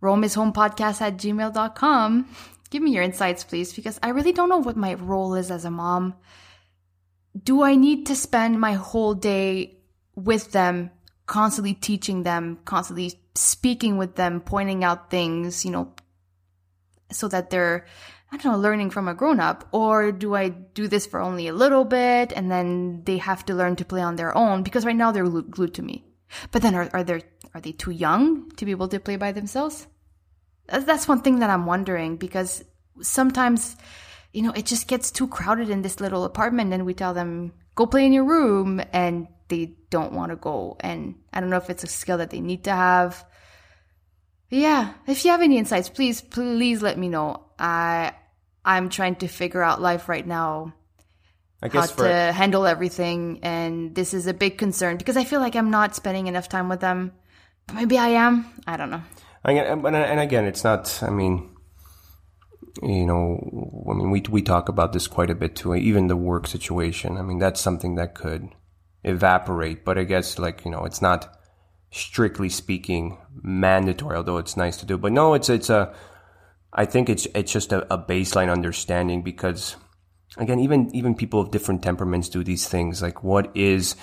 romishomepodcast 0.02 1.02
at 1.02 1.18
gmail.com. 1.18 2.28
Give 2.72 2.82
me 2.82 2.92
your 2.92 3.04
insights, 3.04 3.44
please, 3.44 3.74
because 3.74 4.00
I 4.02 4.10
really 4.10 4.32
don't 4.32 4.50
know 4.50 4.58
what 4.58 4.78
my 4.78 4.96
role 4.96 5.36
is 5.36 5.52
as 5.52 5.66
a 5.66 5.70
mom. 5.70 6.16
Do 7.38 7.62
I 7.62 7.76
need 7.76 8.08
to 8.08 8.16
spend 8.16 8.60
my 8.60 8.74
whole 8.74 9.14
day 9.14 9.78
with 10.16 10.52
them, 10.52 10.90
constantly 11.28 11.76
teaching 11.76 12.24
them, 12.24 12.60
constantly 12.66 13.20
speaking 13.36 13.98
with 13.98 14.16
them, 14.16 14.42
pointing 14.42 14.84
out 14.84 15.12
things, 15.12 15.64
you 15.64 15.72
know, 15.72 15.94
so 17.12 17.28
that 17.28 17.52
they're 17.52 17.86
I 18.32 18.38
don't 18.38 18.54
know, 18.54 18.60
learning 18.60 18.92
from 18.92 19.10
a 19.10 19.14
grown 19.14 19.42
up? 19.42 19.68
Or 19.74 20.14
do 20.14 20.36
I 20.36 20.50
do 20.50 20.88
this 20.88 21.06
for 21.06 21.20
only 21.20 21.48
a 21.48 21.54
little 21.54 21.84
bit 21.84 22.32
and 22.32 22.50
then 22.50 23.04
they 23.04 23.18
have 23.18 23.46
to 23.48 23.54
learn 23.54 23.76
to 23.76 23.86
play 23.86 24.02
on 24.02 24.16
their 24.16 24.36
own? 24.38 24.64
Because 24.64 24.86
right 24.86 24.96
now 24.96 25.12
they're 25.12 25.28
glued 25.28 25.74
to 25.74 25.82
me. 25.82 26.06
But 26.52 26.62
then 26.62 26.76
are, 26.76 26.90
are 26.94 27.04
they 27.04 27.24
are 27.54 27.60
they 27.60 27.74
too 27.74 27.92
young 27.92 28.50
to 28.52 28.64
be 28.64 28.72
able 28.72 28.88
to 28.88 29.02
play 29.02 29.18
by 29.18 29.34
themselves? 29.34 29.88
That's- 30.72 31.08
one 31.08 31.22
thing 31.22 31.40
that 31.40 31.50
I'm 31.50 31.66
wondering 31.66 32.18
because 32.18 32.64
sometimes, 33.02 33.76
you 34.34 34.42
know, 34.42 34.52
it 34.52 34.66
just 34.66 34.88
gets 34.88 35.12
too 35.12 35.28
crowded 35.28 35.70
in 35.70 35.82
this 35.82 36.00
little 36.00 36.24
apartment 36.24 36.74
and 36.74 36.86
we 36.86 36.94
tell 36.94 37.14
them, 37.14 37.54
go 37.76 37.86
play 37.86 38.06
in 38.06 38.14
your 38.14 38.24
room 38.24 38.82
and 38.94 39.28
they 39.50 39.76
don't 39.90 40.14
want 40.14 40.32
to 40.32 40.36
go. 40.36 40.78
And 40.80 41.16
I 41.34 41.42
don't 41.42 41.50
know 41.50 41.58
if 41.58 41.70
it's 41.70 41.84
a 41.84 41.88
skill 41.88 42.18
that 42.18 42.30
they 42.30 42.40
need 42.40 42.64
to 42.64 42.72
have. 42.72 43.26
Yeah, 44.50 44.94
if 45.08 45.24
you 45.24 45.32
have 45.32 45.42
any 45.42 45.58
insights, 45.58 45.90
please, 45.90 46.22
please 46.22 46.82
let 46.82 46.98
me 46.98 47.10
know. 47.10 47.44
I, 47.60 48.14
I'm 48.64 48.90
trying 48.90 49.16
to 49.18 49.28
figure 49.28 49.62
out 49.62 49.82
life 49.82 50.10
right 50.10 50.26
now 50.26 50.74
I 51.62 51.70
how 51.70 51.86
for 51.88 52.04
to 52.08 52.32
handle 52.32 52.66
everything 52.66 53.40
and 53.44 53.94
this 53.94 54.14
is 54.14 54.28
a 54.28 54.34
big 54.34 54.58
concern 54.58 54.98
because 54.98 55.16
i 55.16 55.24
feel 55.24 55.40
like 55.40 55.56
i'm 55.56 55.70
not 55.70 55.96
spending 55.96 56.28
enough 56.28 56.50
time 56.50 56.70
with 56.70 56.80
them 56.80 57.12
but 57.68 57.76
maybe 57.76 57.98
i 57.98 58.10
am 58.10 58.46
i 58.66 58.78
don't 58.78 58.90
know 58.90 59.04
and, 59.44 60.20
again, 60.20 60.46
it's 60.46 60.64
not. 60.64 61.02
I 61.02 61.10
mean, 61.10 61.56
you 62.82 63.06
know, 63.06 63.86
I 63.90 63.94
mean, 63.94 64.12
we 64.12 64.22
we 64.30 64.42
talk 64.42 64.70
about 64.70 64.94
this 64.94 65.08
quite 65.08 65.30
a 65.30 65.36
bit 65.36 65.56
too. 65.56 65.76
Even 65.76 66.08
the 66.08 66.16
work 66.16 66.48
situation. 66.48 67.18
I 67.18 67.22
mean, 67.22 67.40
that's 67.40 67.60
something 67.60 67.96
that 67.96 68.16
could 68.16 68.50
evaporate. 69.04 69.84
But 69.84 69.98
I 69.98 70.04
guess, 70.04 70.38
like 70.38 70.64
you 70.64 70.72
know, 70.72 70.86
it's 70.86 71.02
not 71.02 71.38
strictly 71.92 72.50
speaking 72.50 73.18
mandatory. 73.42 74.16
Although 74.16 74.38
it's 74.38 74.56
nice 74.56 74.78
to 74.78 74.86
do. 74.86 74.98
But 74.98 75.12
no, 75.12 75.34
it's 75.34 75.50
it's 75.50 75.70
a. 75.70 75.94
I 76.74 76.86
think 76.86 77.10
it's 77.10 77.28
it's 77.36 77.52
just 77.52 77.74
a, 77.74 77.92
a 77.94 77.98
baseline 77.98 78.52
understanding 78.52 79.24
because, 79.24 79.76
again, 80.38 80.60
even 80.60 80.94
even 80.96 81.16
people 81.16 81.42
of 81.42 81.52
different 81.52 81.84
temperaments 81.84 82.30
do 82.30 82.44
these 82.44 82.68
things. 82.68 83.02
Like, 83.02 83.24
what 83.24 83.52
is, 83.56 83.96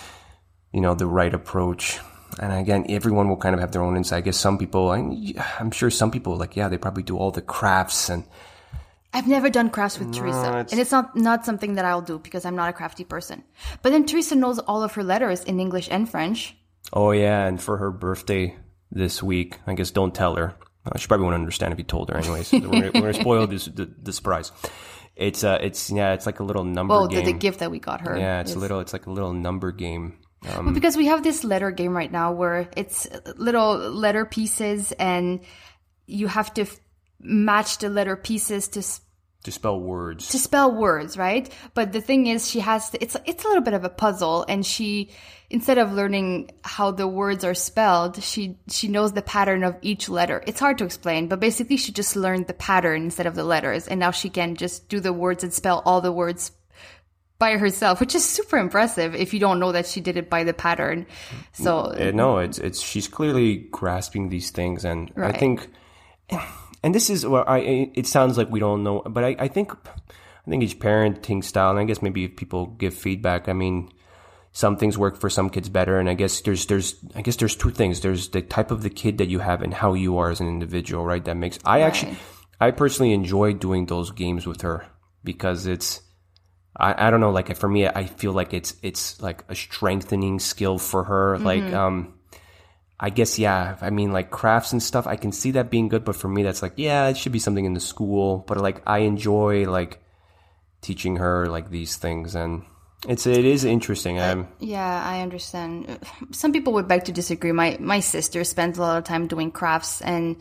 you 0.73 0.81
know, 0.81 0.95
the 0.95 1.07
right 1.07 1.33
approach? 1.33 2.01
And 2.41 2.53
again, 2.53 2.87
everyone 2.89 3.29
will 3.29 3.37
kind 3.37 3.55
of 3.55 3.61
have 3.61 3.73
their 3.73 3.83
own 3.83 3.97
insight. 3.97 4.19
I 4.19 4.21
guess 4.21 4.37
some 4.37 4.59
people, 4.59 4.91
I, 4.91 4.99
I'm 5.59 5.71
sure 5.71 5.91
some 5.91 6.11
people, 6.11 6.37
like, 6.37 6.57
yeah, 6.57 6.69
they 6.69 6.79
probably 6.79 7.03
do 7.03 7.17
all 7.17 7.31
the 7.31 7.43
crafts 7.43 8.09
and 8.11 8.25
i've 9.15 9.27
never 9.27 9.49
done 9.49 9.71
crafts 9.71 9.99
with 9.99 10.13
teresa 10.15 10.49
it's- 10.61 10.71
and 10.71 10.79
it's 10.83 10.93
not 10.93 11.17
not 11.17 11.43
something 11.47 11.77
that 11.77 11.85
i'll 11.87 12.03
do 12.03 12.19
because 12.19 12.45
i'm 12.45 12.55
not 12.55 12.69
a 12.69 12.75
crafty 12.75 13.05
person 13.05 13.43
but 13.81 13.89
then 13.91 14.05
teresa 14.05 14.35
knows 14.35 14.59
all 14.59 14.83
of 14.83 14.93
her 14.93 15.03
letters 15.03 15.43
in 15.45 15.59
english 15.61 15.89
and 15.91 16.11
french 16.11 16.55
Oh 16.93 17.11
yeah, 17.13 17.47
and 17.47 17.61
for 17.61 17.77
her 17.79 17.91
birthday 17.91 18.55
this 18.91 19.23
week, 19.23 19.59
I 19.67 19.75
guess 19.75 19.91
don't 19.91 20.15
tell 20.15 20.37
her. 20.37 20.55
Uh, 20.87 20.97
she 20.99 21.07
probably 21.07 21.25
won't 21.25 21.35
understand 21.35 21.73
if 21.73 21.79
you 21.79 21.85
told 21.85 22.09
her, 22.09 22.17
anyways. 22.17 22.51
we're, 22.53 22.61
gonna, 22.61 22.91
we're 22.95 23.01
gonna 23.01 23.15
spoil 23.15 23.47
this, 23.47 23.67
the, 23.67 23.91
the 24.03 24.13
surprise. 24.13 24.53
It's 25.17 25.45
uh, 25.45 25.59
it's 25.61 25.91
yeah, 25.91 26.13
it's 26.15 26.25
like 26.25 26.41
a 26.41 26.45
little 26.45 26.65
number 26.65 26.95
well 26.95 27.07
the, 27.09 27.17
game. 27.17 27.25
the 27.27 27.33
gift 27.35 27.59
that 27.61 27.71
we 27.71 27.79
got 27.79 28.01
her 28.03 28.17
yeah, 28.17 28.41
it's 28.41 28.51
is- 28.51 28.57
a 28.57 28.59
little, 28.59 28.81
it's 28.81 28.93
like 28.95 29.05
a 29.07 29.11
little 29.11 29.33
number 29.35 29.71
game. 29.73 30.17
Um, 30.47 30.67
Well, 30.67 30.75
because 30.75 30.97
we 30.97 31.07
have 31.07 31.23
this 31.23 31.43
letter 31.45 31.71
game 31.71 31.97
right 31.97 32.13
now 32.13 32.33
where 32.33 32.69
it's 32.77 33.09
little 33.37 33.77
letter 33.77 34.25
pieces 34.25 34.93
and 34.93 35.41
you 36.07 36.29
have 36.29 36.55
to 36.55 36.63
f- 36.63 36.79
match 37.21 37.79
the 37.79 37.89
letter 37.89 38.17
pieces 38.17 38.69
to 38.69 38.81
s- 38.81 39.01
to 39.45 39.53
spell 39.53 39.81
words. 39.81 40.29
to 40.29 40.39
spell 40.39 40.73
words, 40.75 41.17
right? 41.17 41.49
But 41.75 41.93
the 41.93 42.01
thing 42.01 42.27
is, 42.27 42.49
she 42.49 42.61
has 42.61 42.91
to, 42.91 43.03
it's 43.03 43.17
it's 43.25 43.45
a 43.45 43.49
little 43.49 43.63
bit 43.63 43.75
of 43.75 43.85
a 43.85 43.89
puzzle, 43.89 44.45
and 44.49 44.65
she 44.67 45.11
instead 45.51 45.79
of 45.79 45.93
learning 45.93 46.51
how 46.63 46.91
the 46.91 47.07
words 47.09 47.45
are 47.45 47.55
spelled, 47.55 48.23
she 48.23 48.59
she 48.69 48.89
knows 48.89 49.13
the 49.13 49.23
pattern 49.23 49.65
of 49.65 49.77
each 49.83 50.09
letter. 50.09 50.43
It's 50.47 50.61
hard 50.61 50.79
to 50.79 50.85
explain, 50.85 51.29
but 51.29 51.41
basically, 51.41 51.77
she 51.79 51.93
just 51.93 52.17
learned 52.17 52.47
the 52.47 52.55
pattern 52.55 53.05
instead 53.05 53.27
of 53.27 53.35
the 53.35 53.45
letters, 53.45 53.87
and 53.89 53.99
now 54.01 54.11
she 54.13 54.29
can 54.29 54.55
just 54.57 54.89
do 54.89 54.99
the 55.01 55.13
words 55.13 55.43
and 55.45 55.53
spell 55.53 55.83
all 55.85 56.01
the 56.01 56.13
words 56.13 56.51
by 57.39 57.57
herself, 57.57 58.01
which 58.01 58.15
is 58.15 58.29
super 58.29 58.59
impressive 58.59 59.15
if 59.15 59.33
you 59.33 59.39
don't 59.39 59.61
know 59.61 59.73
that 59.73 59.87
she 59.87 60.01
did 60.01 60.17
it 60.17 60.29
by 60.29 60.43
the 60.45 60.53
pattern. 60.53 61.07
So 61.53 61.93
Uh, 61.93 62.11
no, 62.13 62.39
it's 62.39 62.59
it's 62.59 62.81
she's 62.81 63.07
clearly 63.07 63.57
grasping 63.71 64.29
these 64.29 64.51
things, 64.51 64.85
and 64.85 65.13
I 65.17 65.33
think, 65.33 65.69
and 66.83 66.95
this 66.95 67.11
is 67.11 67.25
well, 67.25 67.45
I 67.47 67.91
it 67.95 68.07
sounds 68.07 68.37
like 68.37 68.51
we 68.51 68.59
don't 68.61 68.83
know, 68.83 69.03
but 69.03 69.25
I, 69.25 69.37
I 69.39 69.49
think 69.49 69.73
I 69.73 70.51
think 70.51 70.63
each 70.65 70.79
parenting 70.81 71.45
style, 71.45 71.71
and 71.71 71.79
I 71.79 71.85
guess 71.85 72.03
maybe 72.03 72.25
if 72.25 72.37
people 72.37 72.67
give 72.67 72.95
feedback, 72.95 73.49
I 73.49 73.53
mean, 73.53 73.93
some 74.51 74.77
things 74.77 74.99
work 74.99 75.17
for 75.17 75.31
some 75.31 75.49
kids 75.49 75.69
better, 75.69 76.01
and 76.01 76.09
I 76.11 76.15
guess 76.15 76.41
there's 76.41 76.67
there's 76.67 76.97
I 77.15 77.23
guess 77.23 77.37
there's 77.37 77.55
two 77.55 77.71
things. 77.71 78.01
There's 78.01 78.31
the 78.31 78.43
type 78.43 78.73
of 78.73 78.83
the 78.83 78.91
kid 78.91 79.19
that 79.19 79.29
you 79.29 79.39
have 79.39 79.63
and 79.63 79.73
how 79.73 79.95
you 79.95 80.19
are 80.19 80.31
as 80.31 80.41
an 80.41 80.49
individual, 80.49 81.05
right? 81.05 81.25
That 81.25 81.37
makes 81.37 81.61
I 81.65 81.83
actually 81.83 82.17
I 82.61 82.73
personally 82.73 83.13
enjoy 83.13 83.53
doing 83.53 83.87
those 83.87 84.11
games 84.11 84.45
with 84.45 84.63
her 84.63 84.87
because 85.23 85.69
it's. 85.69 86.03
I, 86.79 87.09
I 87.09 87.11
don't 87.11 87.21
know, 87.21 87.31
like 87.31 87.55
for 87.57 87.69
me, 87.69 87.87
I 87.87 88.05
feel 88.05 88.33
like 88.33 88.55
it's 88.55 88.77
it's 88.83 89.21
like 89.21 89.45
a 89.49 89.55
strengthening 89.55 90.39
skill 90.39 90.79
for 90.79 91.05
her. 91.05 91.39
Like, 91.39 91.73
um, 91.73 92.15
I 93.01 93.11
guess 93.11 93.39
yeah. 93.39 93.77
I 93.81 93.91
mean, 93.91 94.13
like 94.13 94.31
crafts 94.31 94.73
and 94.73 94.83
stuff, 94.83 95.07
I 95.07 95.17
can 95.17 95.33
see 95.33 95.53
that 95.53 95.71
being 95.71 95.89
good, 95.89 96.05
but 96.05 96.15
for 96.15 96.29
me, 96.29 96.43
that's 96.45 96.63
like 96.63 96.75
yeah, 96.77 97.09
it 97.09 97.17
should 97.17 97.33
be 97.33 97.41
something 97.41 97.65
in 97.65 97.75
the 97.75 97.81
school. 97.81 98.45
But 98.47 98.59
like, 98.59 98.83
I 98.87 98.99
enjoy 98.99 99.69
like 99.69 100.01
teaching 100.81 101.17
her 101.17 101.47
like 101.47 101.71
these 101.71 101.97
things, 101.97 102.37
and 102.37 102.63
it's 103.09 103.27
it 103.27 103.45
is 103.45 103.65
interesting. 103.65 104.21
I'm 104.21 104.49
Yeah, 104.61 105.03
I 105.05 105.21
understand. 105.23 105.99
Some 106.31 106.53
people 106.53 106.73
would 106.75 106.87
beg 106.87 107.05
to 107.05 107.13
disagree. 107.13 107.53
My 107.53 107.77
my 107.81 108.01
sister 108.01 108.45
spends 108.45 108.79
a 108.79 108.83
lot 108.83 108.99
of 108.99 109.05
time 109.05 109.27
doing 109.27 109.51
crafts 109.51 110.01
and 110.01 110.37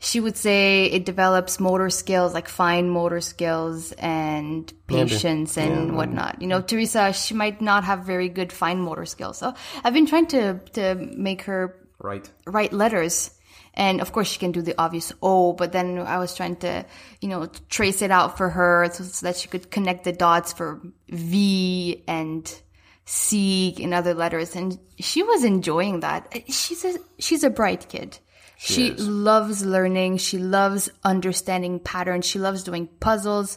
she 0.00 0.20
would 0.20 0.36
say 0.36 0.84
it 0.86 1.04
develops 1.04 1.58
motor 1.58 1.90
skills, 1.90 2.32
like 2.32 2.48
fine 2.48 2.88
motor 2.88 3.20
skills 3.20 3.92
and 3.92 4.72
patience 4.86 5.58
and 5.58 5.96
whatnot. 5.96 6.40
You 6.40 6.46
know, 6.46 6.60
Teresa, 6.60 7.12
she 7.12 7.34
might 7.34 7.60
not 7.60 7.84
have 7.84 8.04
very 8.04 8.28
good 8.28 8.52
fine 8.52 8.80
motor 8.80 9.06
skills. 9.06 9.38
So 9.38 9.54
I've 9.82 9.94
been 9.94 10.06
trying 10.06 10.26
to 10.28 10.60
to 10.74 10.94
make 10.94 11.42
her 11.42 11.76
right. 11.98 12.28
write 12.46 12.72
letters. 12.72 13.32
And 13.74 14.00
of 14.00 14.12
course, 14.12 14.28
she 14.28 14.38
can 14.38 14.52
do 14.52 14.62
the 14.62 14.74
obvious 14.78 15.12
O, 15.22 15.52
but 15.52 15.72
then 15.72 15.98
I 15.98 16.18
was 16.18 16.34
trying 16.34 16.56
to, 16.56 16.84
you 17.20 17.28
know, 17.28 17.46
trace 17.68 18.02
it 18.02 18.10
out 18.10 18.36
for 18.36 18.48
her 18.48 18.90
so, 18.92 19.04
so 19.04 19.26
that 19.26 19.36
she 19.36 19.48
could 19.48 19.70
connect 19.70 20.04
the 20.04 20.12
dots 20.12 20.52
for 20.52 20.80
V 21.08 22.02
and 22.08 22.62
C 23.04 23.76
and 23.80 23.94
other 23.94 24.14
letters. 24.14 24.56
And 24.56 24.78
she 24.98 25.22
was 25.22 25.44
enjoying 25.44 26.00
that. 26.00 26.42
She's 26.48 26.84
a, 26.84 26.98
she's 27.18 27.44
a 27.44 27.50
bright 27.50 27.88
kid. 27.88 28.18
She, 28.60 28.90
loves 28.90 29.64
learning. 29.64 30.16
She 30.16 30.38
loves 30.38 30.90
understanding 31.04 31.78
patterns. 31.78 32.26
She 32.26 32.40
loves 32.40 32.64
doing 32.64 32.88
puzzles. 32.98 33.56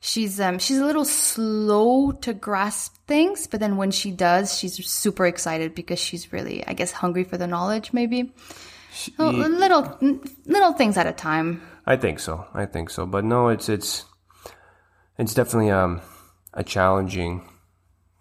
She's, 0.00 0.40
um, 0.40 0.58
she's 0.58 0.78
a 0.78 0.84
little 0.84 1.04
slow 1.04 2.10
to 2.10 2.34
grasp 2.34 2.96
things, 3.06 3.46
but 3.46 3.60
then 3.60 3.76
when 3.76 3.92
she 3.92 4.10
does, 4.10 4.58
she's 4.58 4.84
super 4.90 5.24
excited 5.24 5.74
because 5.76 6.00
she's 6.00 6.32
really, 6.32 6.66
I 6.66 6.72
guess, 6.72 6.90
hungry 6.90 7.22
for 7.22 7.36
the 7.38 7.46
knowledge, 7.46 7.92
maybe. 7.92 8.32
So, 8.92 9.30
little, 9.30 9.96
little 10.46 10.72
things 10.72 10.96
at 10.96 11.06
a 11.06 11.12
time. 11.12 11.62
I 11.86 11.96
think 11.96 12.18
so. 12.18 12.44
I 12.52 12.66
think 12.66 12.90
so. 12.90 13.06
But 13.06 13.24
no, 13.24 13.48
it's 13.48 13.68
it's 13.68 14.04
it's 15.16 15.32
definitely 15.32 15.70
um 15.70 16.00
a 16.52 16.64
challenging. 16.64 17.48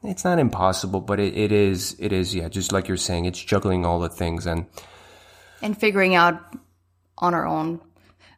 It's 0.03 0.23
not 0.23 0.37
impossible, 0.37 1.01
but 1.01 1.19
it, 1.19 1.35
it 1.35 1.51
is 1.51 1.95
it 1.99 2.13
is 2.13 2.35
yeah. 2.35 2.49
Just 2.49 2.71
like 2.71 2.87
you're 2.87 2.97
saying, 2.97 3.25
it's 3.25 3.43
juggling 3.43 3.83
all 3.83 3.99
the 3.99 4.09
things 4.09 4.45
and. 4.45 4.67
And 5.61 5.77
figuring 5.77 6.15
out 6.15 6.55
on 7.17 7.33
our 7.33 7.45
own. 7.45 7.81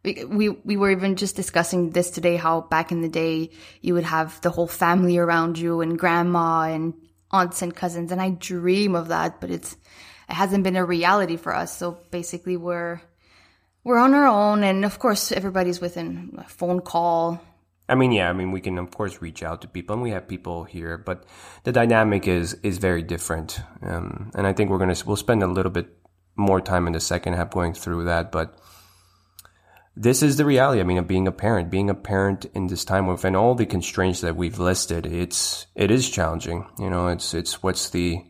We, 0.04 0.26
we 0.26 0.50
we 0.50 0.78
were 0.78 0.90
even 0.90 1.16
just 1.16 1.36
discussing 1.36 1.92
this 1.92 2.10
today 2.10 2.36
how 2.36 2.62
back 2.62 2.92
in 2.92 3.02
the 3.02 3.10
day 3.10 3.52
you 3.82 3.94
would 3.94 4.04
have 4.04 4.42
the 4.42 4.50
whole 4.50 4.68
family 4.68 5.20
around 5.20 5.60
you 5.60 5.82
and 5.82 5.98
grandma 5.98 6.64
and 6.64 6.96
aunts 7.30 7.62
and 7.62 7.76
cousins 7.76 8.12
and 8.12 8.20
I 8.20 8.32
dream 8.32 8.96
of 8.96 9.10
that 9.10 9.40
but 9.40 9.52
it's 9.52 9.78
it 10.28 10.34
hasn't 10.34 10.64
been 10.64 10.76
a 10.76 10.84
reality 10.84 11.38
for 11.38 11.56
us 11.56 11.78
so 11.78 12.00
basically 12.10 12.58
we're 12.58 13.00
we're 13.84 14.00
on 14.00 14.16
our 14.16 14.26
own 14.26 14.64
and 14.64 14.84
of 14.86 14.98
course 14.98 15.32
everybody's 15.32 15.80
within 15.80 16.34
a 16.36 16.50
phone 16.50 16.82
call 16.82 17.40
I 17.92 17.96
mean, 17.96 18.14
yeah. 18.14 18.30
I 18.30 18.34
mean, 18.34 18.52
we 18.52 18.62
can 18.62 18.78
of 18.78 18.90
course 18.90 19.22
reach 19.22 19.44
out 19.44 19.62
to 19.62 19.68
people, 19.68 19.96
and 19.96 20.02
we 20.02 20.12
have 20.12 20.26
people 20.26 20.64
here, 20.64 20.98
but 20.98 21.26
the 21.66 21.74
dynamic 21.74 22.26
is 22.26 22.54
is 22.64 22.78
very 22.78 23.04
different. 23.04 23.60
Um, 23.82 24.32
and 24.34 24.48
I 24.48 24.54
think 24.54 24.70
we're 24.70 24.78
gonna 24.78 24.96
we'll 25.06 25.18
spend 25.18 25.44
a 25.44 25.48
little 25.48 25.72
bit 25.72 26.01
more 26.36 26.62
time 26.62 26.88
in 26.88 26.94
the 26.94 27.00
second 27.00 27.34
half 27.34 27.52
going 27.52 27.74
through 27.74 28.06
that, 28.06 28.32
but 28.32 28.58
this 29.96 30.24
is 30.24 30.38
the 30.38 30.46
reality. 30.46 30.80
I 30.80 30.84
mean, 30.84 30.98
of 30.98 31.08
being 31.08 31.28
a 31.28 31.32
parent, 31.32 31.70
being 31.70 31.90
a 31.90 31.96
parent 31.96 32.46
in 32.54 32.68
this 32.68 32.86
time 32.86 33.08
with 33.08 33.26
and 33.26 33.36
all 33.36 33.56
the 33.56 33.66
constraints 33.66 34.22
that 34.22 34.36
we've 34.36 34.60
listed, 34.60 35.06
it's 35.06 35.68
it 35.76 35.92
is 35.92 36.10
challenging. 36.10 36.68
You 36.80 36.90
know, 36.90 37.08
it's 37.08 37.34
it's 37.34 37.62
what's 37.62 37.90
the 37.90 38.24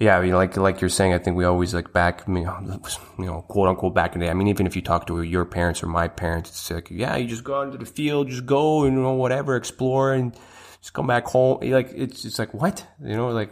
yeah, 0.00 0.16
I 0.16 0.22
mean, 0.22 0.34
like 0.34 0.56
like 0.56 0.80
you're 0.80 0.90
saying, 0.90 1.12
I 1.12 1.18
think 1.18 1.36
we 1.36 1.44
always 1.44 1.74
like 1.74 1.92
back, 1.92 2.24
you 2.26 2.44
know, 2.44 3.44
quote 3.48 3.68
unquote 3.68 3.94
back 3.94 4.14
in 4.14 4.20
the 4.20 4.26
day. 4.26 4.30
I 4.30 4.34
mean, 4.34 4.48
even 4.48 4.66
if 4.66 4.76
you 4.76 4.82
talk 4.82 5.06
to 5.06 5.22
your 5.22 5.44
parents 5.44 5.82
or 5.82 5.86
my 5.86 6.08
parents, 6.08 6.50
it's 6.50 6.70
like, 6.70 6.88
yeah, 6.90 7.16
you 7.16 7.26
just 7.26 7.44
go 7.44 7.60
out 7.60 7.66
into 7.66 7.78
the 7.78 7.86
field, 7.86 8.28
just 8.28 8.46
go 8.46 8.84
and 8.84 8.96
you 8.96 9.02
know 9.02 9.14
whatever, 9.14 9.56
explore 9.56 10.12
and 10.12 10.36
just 10.80 10.92
come 10.94 11.06
back 11.06 11.26
home. 11.26 11.58
Like 11.62 11.90
it's 11.94 12.24
it's 12.24 12.38
like 12.38 12.52
what 12.54 12.86
you 13.04 13.16
know, 13.16 13.28
like 13.30 13.50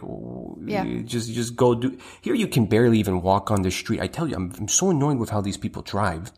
Yeah. 0.65 0.83
just 1.03 1.31
just 1.33 1.55
go 1.55 1.75
do. 1.75 1.97
Here 2.21 2.33
you 2.33 2.47
can 2.47 2.65
barely 2.65 2.99
even 2.99 3.21
walk 3.21 3.51
on 3.51 3.61
the 3.61 3.71
street. 3.71 4.01
I 4.01 4.07
tell 4.07 4.27
you, 4.27 4.35
I'm 4.35 4.51
I'm 4.57 4.67
so 4.67 4.89
annoyed 4.89 5.17
with 5.17 5.29
how 5.29 5.41
these 5.41 5.57
people 5.57 5.81
drive. 5.81 6.31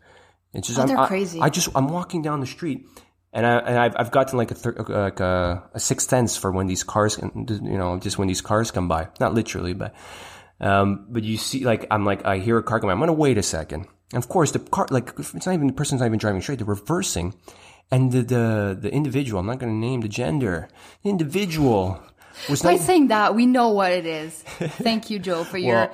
It's 0.54 0.68
just 0.68 0.80
Oh, 0.80 0.84
I'm, 0.84 0.88
they're 0.88 0.98
I- 1.00 1.08
crazy. 1.08 1.40
I 1.42 1.50
just 1.50 1.70
I'm 1.76 1.88
walking 1.88 2.22
down 2.22 2.40
the 2.40 2.48
street. 2.48 2.86
And 3.32 3.46
I 3.46 3.58
and 3.60 3.78
I've 3.78 3.96
I've 3.96 4.10
gotten 4.12 4.38
like 4.40 4.50
a 4.50 4.56
thir- 4.56 4.76
like 4.90 5.20
a, 5.20 5.62
a 5.76 5.80
sixth 5.80 6.10
sense 6.10 6.36
for 6.36 6.52
when 6.52 6.66
these 6.66 6.84
cars 6.84 7.16
can, 7.18 7.46
you 7.64 7.78
know 7.78 8.00
just 8.00 8.18
when 8.18 8.28
these 8.28 8.42
cars 8.42 8.72
come 8.72 8.88
by 8.88 9.10
not 9.20 9.36
literally 9.36 9.76
but 9.76 9.94
um 10.60 11.06
but 11.10 11.24
you 11.24 11.38
see 11.38 11.64
like 11.64 11.86
I'm 11.92 12.06
like 12.06 12.26
I 12.26 12.40
hear 12.40 12.58
a 12.58 12.64
car 12.64 12.80
come 12.80 12.88
by 12.88 12.94
I'm 12.94 13.00
gonna 13.00 13.14
wait 13.14 13.38
a 13.38 13.44
second 13.44 13.86
and 14.14 14.24
of 14.24 14.30
course 14.30 14.52
the 14.52 14.60
car 14.60 14.88
like 14.90 15.14
it's 15.18 15.34
not 15.46 15.54
even 15.54 15.68
the 15.68 15.74
person's 15.74 16.02
not 16.02 16.08
even 16.08 16.20
driving 16.20 16.42
straight 16.42 16.58
they're 16.60 16.66
reversing 16.68 17.34
and 17.92 18.12
the 18.12 18.22
the 18.22 18.78
the 18.80 18.92
individual 18.94 19.40
I'm 19.40 19.46
not 19.48 19.60
gonna 19.60 19.74
name 19.74 20.02
the 20.02 20.08
gender 20.10 20.68
the 21.04 21.10
individual 21.10 22.02
was 22.50 22.62
By 22.62 22.74
not 22.76 22.82
saying 22.82 23.08
that, 23.10 23.36
we 23.36 23.46
know 23.46 23.70
what 23.70 23.92
it 23.92 24.06
is. 24.06 24.34
Thank 24.80 25.10
you, 25.10 25.20
Joe, 25.20 25.44
for 25.44 25.58
your 25.58 25.92
Well- 25.92 25.94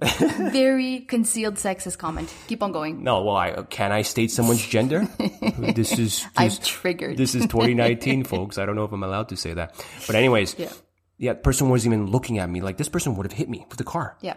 very 0.50 1.00
concealed 1.00 1.54
sexist 1.54 1.96
comment. 1.96 2.32
Keep 2.48 2.62
on 2.62 2.72
going. 2.72 3.04
no. 3.04 3.22
Well, 3.22 3.36
I 3.36 3.52
can 3.70 3.92
I 3.92 4.02
state 4.02 4.30
someone's 4.32 4.66
gender? 4.66 5.06
this 5.58 5.96
is 5.98 6.26
I'm 6.36 6.50
triggered. 6.50 7.16
This 7.16 7.34
is 7.36 7.42
2019, 7.46 8.24
folks. 8.24 8.58
I 8.58 8.66
don't 8.66 8.74
know 8.74 8.84
if 8.84 8.92
I'm 8.92 9.02
allowed 9.04 9.28
to 9.30 9.36
say 9.36 9.54
that, 9.54 9.74
but 10.08 10.16
anyways, 10.16 10.56
Yeah. 10.58 10.72
yeah. 11.18 11.34
Person 11.34 11.68
wasn't 11.68 11.94
even 11.94 12.06
looking 12.10 12.38
at 12.38 12.50
me 12.50 12.60
like 12.62 12.76
this. 12.78 12.88
Person 12.88 13.14
would 13.16 13.24
have 13.24 13.32
hit 13.38 13.48
me 13.48 13.64
with 13.68 13.78
the 13.78 13.84
car. 13.84 14.16
Yeah. 14.20 14.34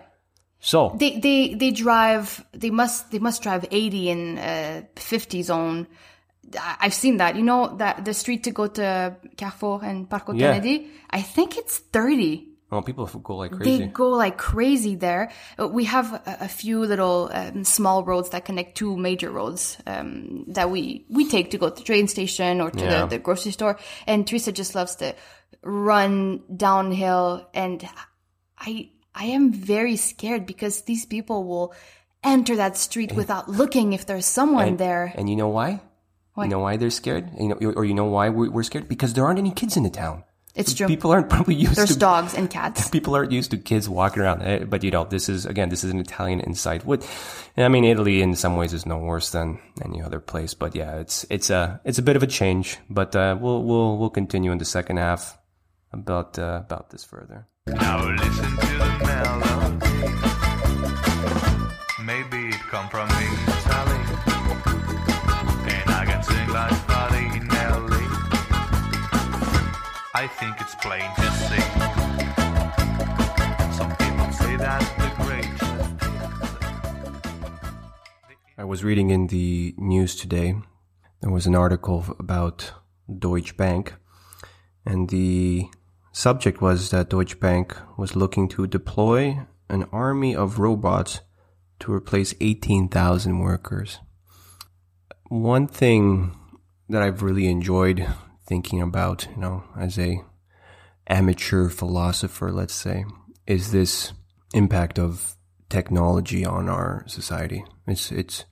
So 0.59 0.95
They 0.99 1.19
they 1.19 1.53
they 1.55 1.71
drive. 1.71 2.43
They 2.51 2.69
must 2.69 3.11
they 3.11 3.19
must 3.19 3.41
drive 3.43 3.65
eighty 3.71 4.09
in 4.09 4.37
uh, 4.37 4.81
fifty 4.95 5.41
zone. 5.41 5.87
I- 6.59 6.77
I've 6.81 6.93
seen 6.93 7.17
that. 7.17 7.35
You 7.35 7.43
know 7.43 7.77
that 7.77 8.03
the 8.03 8.13
street 8.13 8.43
to 8.43 8.51
go 8.51 8.67
to 8.67 9.15
Carrefour 9.37 9.81
and 9.83 10.09
Parco 10.09 10.33
Yeah. 10.37 10.51
Kennedy. 10.53 10.89
I 11.09 11.21
think 11.21 11.57
it's 11.57 11.77
thirty. 11.77 12.45
oh, 12.71 12.81
people 12.81 13.05
go 13.23 13.37
like 13.37 13.51
crazy. 13.51 13.77
They 13.77 13.87
go 13.87 14.09
like 14.09 14.37
crazy 14.37 14.95
there. 14.95 15.31
Uh, 15.57 15.67
We 15.69 15.85
have 15.85 16.13
a, 16.13 16.37
a 16.41 16.47
few 16.47 16.85
little 16.85 17.29
um, 17.33 17.63
small 17.63 18.03
roads 18.03 18.29
that 18.29 18.43
connect 18.45 18.75
two 18.77 18.95
major 18.97 19.31
roads 19.31 19.77
um, 19.87 20.43
that 20.53 20.69
we 20.69 21.05
we 21.09 21.27
take 21.29 21.49
to 21.51 21.57
go 21.57 21.69
to 21.69 21.75
the 21.75 21.83
train 21.83 22.07
station 22.07 22.61
or 22.61 22.69
to 22.71 22.83
Yeah. 22.83 23.01
the, 23.05 23.15
the 23.15 23.19
grocery 23.19 23.51
store. 23.53 23.77
And 24.07 24.27
Teresa 24.27 24.51
just 24.51 24.75
loves 24.75 24.95
to 24.97 25.15
run 25.63 26.41
downhill, 26.55 27.47
and 27.53 27.87
I 28.59 28.91
I 29.15 29.25
am 29.25 29.51
very 29.51 29.95
scared 29.95 30.45
because 30.45 30.81
these 30.81 31.05
people 31.05 31.43
will 31.43 31.73
enter 32.23 32.55
that 32.57 32.77
street 32.77 33.13
without 33.13 33.49
looking 33.49 33.93
if 33.93 34.05
there's 34.05 34.25
someone 34.25 34.77
there. 34.77 35.13
And 35.15 35.29
you 35.29 35.35
know 35.35 35.49
why? 35.49 35.81
You 36.37 36.47
know 36.47 36.59
why 36.59 36.77
they're 36.77 36.89
scared? 36.89 37.29
You 37.37 37.49
know, 37.49 37.73
or 37.75 37.83
you 37.83 37.93
know 37.93 38.05
why 38.05 38.29
we're 38.29 38.49
we're 38.49 38.63
scared? 38.63 38.87
Because 38.87 39.13
there 39.13 39.25
aren't 39.25 39.39
any 39.39 39.51
kids 39.51 39.75
in 39.75 39.83
the 39.83 39.89
town. 39.89 40.23
It's 40.55 40.73
true. 40.73 40.87
People 40.87 41.11
aren't 41.11 41.29
probably 41.29 41.55
used 41.55 41.75
There's 41.75 41.93
to 41.93 41.99
dogs 41.99 42.33
and 42.33 42.49
cats. 42.49 42.89
people 42.97 43.15
aren't 43.15 43.31
used 43.31 43.51
to 43.51 43.57
kids 43.57 43.87
walking 43.87 44.23
around. 44.23 44.41
Eh, 44.41 44.65
But 44.65 44.83
you 44.83 44.91
know, 44.91 45.03
this 45.03 45.29
is 45.29 45.45
again, 45.45 45.69
this 45.69 45.83
is 45.83 45.91
an 45.91 45.99
Italian 45.99 46.39
insight. 46.39 46.85
What 46.85 47.07
I 47.57 47.67
mean, 47.67 47.83
Italy 47.83 48.21
in 48.21 48.35
some 48.35 48.55
ways 48.55 48.73
is 48.73 48.85
no 48.85 48.97
worse 48.97 49.31
than 49.31 49.59
any 49.83 50.01
other 50.01 50.19
place. 50.19 50.53
But 50.53 50.75
yeah, 50.75 50.95
it's 50.99 51.25
it's 51.29 51.49
a 51.49 51.81
it's 51.83 51.99
a 51.99 52.01
bit 52.03 52.15
of 52.15 52.23
a 52.23 52.27
change. 52.27 52.77
But 52.89 53.15
uh, 53.15 53.37
we'll 53.39 53.63
we'll 53.63 53.97
we'll 53.97 54.09
continue 54.09 54.51
in 54.51 54.57
the 54.57 54.65
second 54.65 54.97
half 54.97 55.37
about 55.91 56.39
uh, 56.39 56.61
about 56.65 56.89
this 56.89 57.03
further. 57.03 57.47
Now 57.75 58.09
listen 58.09 58.51
to 58.57 58.77
the 58.77 58.91
melody. 59.05 59.99
Maybe 62.03 62.49
it 62.49 62.61
come 62.69 62.89
from 62.89 63.09
Italy. 63.09 64.01
And 65.73 65.89
I 65.89 66.03
can 66.05 66.23
sing 66.23 66.49
like 66.49 66.87
Buddy 66.87 67.39
Nelly. 67.39 68.07
I 70.13 70.27
think 70.27 70.59
it's 70.59 70.75
plain 70.75 71.09
to 71.15 71.31
see. 71.47 71.65
Some 73.77 73.91
people 73.97 74.31
say 74.33 74.55
that's 74.57 74.89
the 75.01 75.09
great. 75.23 75.57
I 78.57 78.63
was 78.63 78.83
reading 78.83 79.09
in 79.11 79.27
the 79.27 79.75
news 79.77 80.15
today. 80.15 80.55
There 81.21 81.31
was 81.31 81.45
an 81.45 81.55
article 81.55 82.05
about 82.19 82.73
Deutsche 83.17 83.55
Bank, 83.57 83.95
and 84.85 85.09
the 85.09 85.69
subject 86.11 86.61
was 86.61 86.89
that 86.89 87.09
Deutsche 87.09 87.39
Bank 87.39 87.75
was 87.97 88.15
looking 88.15 88.47
to 88.49 88.67
deploy 88.67 89.39
an 89.69 89.85
army 89.91 90.35
of 90.35 90.59
robots 90.59 91.21
to 91.79 91.93
replace 91.93 92.33
18,000 92.41 93.39
workers. 93.39 93.99
One 95.29 95.67
thing 95.67 96.35
that 96.89 97.01
I've 97.01 97.21
really 97.21 97.47
enjoyed 97.47 98.07
thinking 98.45 98.81
about, 98.81 99.27
you 99.29 99.41
know, 99.41 99.63
as 99.77 99.97
a 99.99 100.23
amateur 101.07 101.69
philosopher, 101.69 102.51
let's 102.51 102.73
say, 102.73 103.05
is 103.45 103.71
this 103.71 104.13
impact 104.53 104.97
of 104.99 105.35
technology 105.69 106.45
on 106.45 106.67
our 106.67 107.03
society. 107.07 107.63
It's 107.87 108.11
it's 108.11 108.45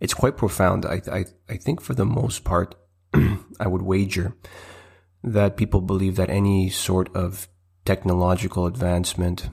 it's 0.00 0.14
quite 0.14 0.36
profound. 0.36 0.86
I 0.86 1.02
I 1.10 1.24
I 1.48 1.56
think 1.56 1.80
for 1.80 1.94
the 1.94 2.06
most 2.06 2.44
part, 2.44 2.74
I 3.60 3.66
would 3.66 3.82
wager 3.82 4.34
that 5.24 5.56
people 5.56 5.80
believe 5.80 6.16
that 6.16 6.30
any 6.30 6.68
sort 6.68 7.14
of 7.16 7.48
technological 7.84 8.66
advancement 8.66 9.48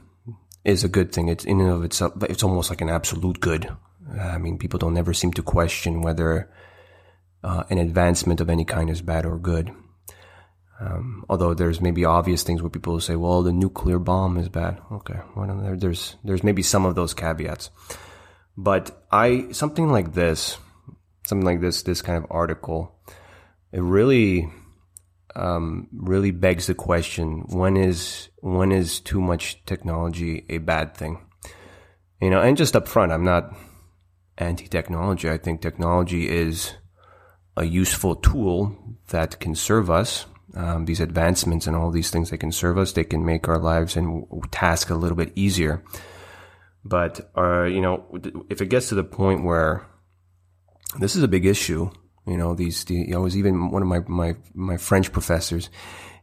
is 0.63 0.83
a 0.83 0.89
good 0.89 1.11
thing. 1.11 1.29
It's 1.29 1.45
in 1.45 1.61
and 1.61 1.71
of 1.71 1.83
itself. 1.83 2.13
It's 2.23 2.43
almost 2.43 2.69
like 2.69 2.81
an 2.81 2.89
absolute 2.89 3.39
good. 3.39 3.69
I 4.19 4.37
mean, 4.37 4.57
people 4.57 4.77
don't 4.77 4.97
ever 4.97 5.13
seem 5.13 5.31
to 5.33 5.43
question 5.43 6.01
whether 6.01 6.51
uh, 7.43 7.63
an 7.69 7.77
advancement 7.77 8.41
of 8.41 8.49
any 8.49 8.65
kind 8.65 8.89
is 8.89 9.01
bad 9.01 9.25
or 9.25 9.39
good. 9.39 9.71
Um, 10.79 11.25
although 11.29 11.53
there's 11.53 11.79
maybe 11.79 12.05
obvious 12.05 12.43
things 12.43 12.61
where 12.61 12.69
people 12.69 12.99
say, 12.99 13.15
"Well, 13.15 13.43
the 13.43 13.53
nuclear 13.53 13.99
bomb 13.99 14.37
is 14.37 14.49
bad." 14.49 14.79
Okay, 14.91 15.19
well, 15.35 15.55
there, 15.61 15.77
there's 15.77 16.15
there's 16.23 16.43
maybe 16.43 16.63
some 16.63 16.85
of 16.85 16.95
those 16.95 17.13
caveats, 17.13 17.69
but 18.57 19.05
I 19.11 19.51
something 19.51 19.91
like 19.91 20.13
this, 20.13 20.57
something 21.27 21.45
like 21.45 21.61
this, 21.61 21.83
this 21.83 22.01
kind 22.01 22.17
of 22.17 22.25
article, 22.31 22.95
it 23.71 23.81
really, 23.81 24.49
um, 25.35 25.87
really 25.93 26.31
begs 26.31 26.67
the 26.67 26.75
question: 26.75 27.45
when 27.49 27.77
is 27.77 28.29
when 28.41 28.71
is 28.71 28.99
too 28.99 29.21
much 29.21 29.63
technology 29.65 30.45
a 30.49 30.57
bad 30.59 30.95
thing? 30.95 31.19
You 32.21 32.29
know, 32.29 32.41
and 32.41 32.57
just 32.57 32.75
up 32.75 32.87
front, 32.87 33.11
I'm 33.11 33.23
not 33.23 33.55
anti-technology. 34.37 35.29
I 35.29 35.37
think 35.37 35.61
technology 35.61 36.29
is 36.29 36.73
a 37.57 37.65
useful 37.65 38.15
tool 38.15 38.75
that 39.09 39.39
can 39.39 39.55
serve 39.55 39.89
us. 39.89 40.25
Um, 40.53 40.85
these 40.85 40.99
advancements 40.99 41.65
and 41.65 41.75
all 41.77 41.91
these 41.91 42.09
things 42.09 42.29
that 42.29 42.39
can 42.39 42.51
serve 42.51 42.77
us. 42.77 42.91
They 42.91 43.05
can 43.05 43.25
make 43.25 43.47
our 43.47 43.57
lives 43.57 43.95
and 43.95 44.25
task 44.51 44.89
a 44.89 44.95
little 44.95 45.15
bit 45.15 45.31
easier. 45.35 45.83
But 46.83 47.31
uh, 47.37 47.63
you 47.63 47.81
know, 47.81 48.05
if 48.49 48.61
it 48.61 48.67
gets 48.69 48.89
to 48.89 48.95
the 48.95 49.03
point 49.03 49.43
where 49.43 49.85
this 50.99 51.15
is 51.15 51.23
a 51.23 51.27
big 51.27 51.45
issue, 51.45 51.89
you 52.25 52.37
know, 52.37 52.53
these 52.53 52.83
the, 52.85 53.13
I 53.13 53.17
was 53.17 53.35
even 53.35 53.71
one 53.71 53.81
of 53.81 53.87
my 53.87 53.99
my 54.07 54.35
my 54.53 54.77
French 54.77 55.11
professors. 55.11 55.69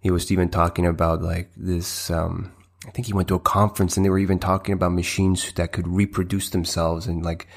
He 0.00 0.11
was 0.11 0.30
even 0.30 0.48
talking 0.48 0.87
about 0.87 1.22
like 1.22 1.50
this. 1.56 2.11
Um, 2.11 2.52
I 2.87 2.90
think 2.90 3.06
he 3.06 3.12
went 3.12 3.28
to 3.28 3.34
a 3.34 3.40
conference 3.40 3.96
and 3.96 4.06
they 4.06 4.11
were 4.11 4.18
even 4.18 4.38
talking 4.38 4.72
about 4.72 4.92
machines 4.92 5.52
that 5.52 5.72
could 5.72 5.88
reproduce 5.88 6.50
themselves 6.50 7.06
and 7.06 7.24
like. 7.24 7.48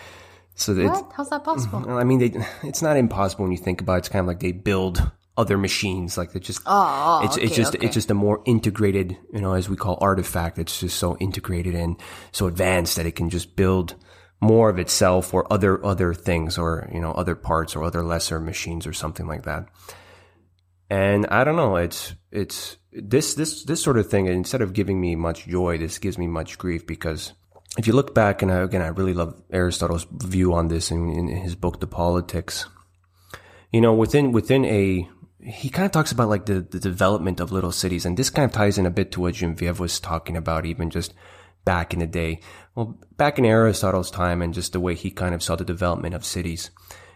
So 0.56 0.74
that 0.74 0.86
it's, 0.86 1.02
How's 1.16 1.30
that 1.30 1.44
possible? 1.44 1.90
I 1.90 2.04
mean, 2.04 2.20
they, 2.20 2.46
it's 2.64 2.82
not 2.82 2.98
impossible 2.98 3.46
when 3.46 3.52
you 3.52 3.58
think 3.58 3.82
about 3.82 3.96
it. 3.96 3.98
It's 4.00 4.10
kind 4.10 4.22
of 4.22 4.28
like 4.28 4.42
they 4.42 4.52
build 4.52 5.12
other 5.38 5.58
machines. 5.58 6.18
Like 6.18 6.34
they're 6.34 6.42
just, 6.42 6.62
Oh, 6.66 7.22
it's, 7.24 7.38
it's 7.38 7.46
okay, 7.46 7.56
just, 7.56 7.76
okay. 7.76 7.86
it's 7.86 7.94
just 7.94 8.12
a 8.12 8.14
more 8.14 8.42
integrated, 8.46 9.18
you 9.34 9.40
know, 9.40 9.54
as 9.54 9.70
we 9.70 9.78
call 9.78 9.98
artifact. 10.02 10.60
It's 10.60 10.80
just 10.80 10.98
so 10.98 11.18
integrated 11.18 11.74
and 11.74 11.96
so 12.32 12.48
advanced 12.48 12.98
that 12.98 13.06
it 13.06 13.16
can 13.16 13.30
just 13.30 13.56
build 13.56 13.96
more 14.42 14.70
of 14.70 14.80
itself 14.80 15.34
or 15.34 15.52
other, 15.54 15.84
other 15.86 16.14
things 16.14 16.58
or, 16.58 16.90
you 16.92 17.00
know, 17.00 17.12
other 17.14 17.36
parts 17.36 17.76
or 17.76 17.84
other 17.84 18.04
lesser 18.04 18.40
machines 18.40 18.88
or 18.88 18.94
something 18.94 19.28
like 19.28 19.44
that. 19.44 19.68
And 20.90 21.28
I 21.28 21.44
don't 21.44 21.56
know, 21.56 21.78
it's, 21.78 22.16
it's 22.32 22.78
this, 22.92 23.36
this, 23.36 23.64
this 23.64 23.82
sort 23.82 23.98
of 23.98 24.10
thing. 24.10 24.26
Instead 24.26 24.62
of 24.62 24.74
giving 24.74 25.00
me 25.00 25.16
much 25.16 25.48
joy, 25.48 25.78
this 25.78 26.00
gives 26.00 26.18
me 26.18 26.28
much 26.28 26.58
grief 26.58 26.86
because 26.86 27.34
if 27.78 27.88
you 27.88 27.94
look 27.94 28.14
back, 28.14 28.42
and 28.42 28.52
I, 28.52 28.60
again, 28.60 28.82
I 28.82 28.88
really 28.88 29.14
love 29.14 29.42
Aristotle's 29.52 30.06
view 30.12 30.54
on 30.54 30.68
this 30.68 30.92
in, 30.92 31.10
in 31.10 31.28
his 31.28 31.56
book, 31.56 31.80
The 31.80 31.88
Politics. 31.88 32.66
You 33.72 33.80
know, 33.80 33.94
within 33.94 34.34
within 34.34 34.66
a, 34.66 35.08
he 35.40 35.70
kind 35.70 35.86
of 35.86 35.92
talks 35.92 36.12
about 36.12 36.28
like 36.28 36.46
the, 36.46 36.60
the 36.60 36.80
development 36.80 37.40
of 37.40 37.52
little 37.52 37.72
cities, 37.72 38.06
and 38.06 38.18
this 38.18 38.30
kind 38.30 38.46
of 38.46 38.52
ties 38.52 38.78
in 38.78 38.86
a 38.86 38.92
bit 38.92 39.12
to 39.14 39.22
what 39.22 39.36
Genevieve 39.36 39.80
was 39.80 40.00
talking 40.00 40.36
about, 40.36 40.66
even 40.66 40.90
just 40.90 41.14
back 41.66 41.94
in 41.94 42.00
the 42.00 42.08
day. 42.08 42.42
Well, 42.76 43.00
back 43.18 43.38
in 43.38 43.46
Aristotle's 43.46 44.12
time, 44.12 44.42
and 44.42 44.54
just 44.54 44.74
the 44.74 44.80
way 44.80 44.96
he 44.96 45.12
kind 45.12 45.36
of 45.36 45.44
saw 45.44 45.56
the 45.56 45.66
development 45.66 46.16
of 46.16 46.26
cities, 46.26 46.72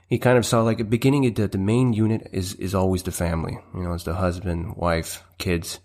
he 0.08 0.18
kind 0.18 0.38
of 0.38 0.46
saw 0.46 0.62
like 0.62 0.80
a 0.80 0.84
beginning. 0.84 1.34
The, 1.34 1.48
the 1.48 1.58
main 1.58 1.94
unit 1.94 2.28
is 2.32 2.54
is 2.56 2.76
always 2.76 3.04
the 3.04 3.12
family. 3.12 3.58
You 3.74 3.84
know, 3.84 3.94
it's 3.94 4.04
the 4.04 4.16
husband, 4.16 4.76
wife, 4.76 5.24
kids. 5.38 5.80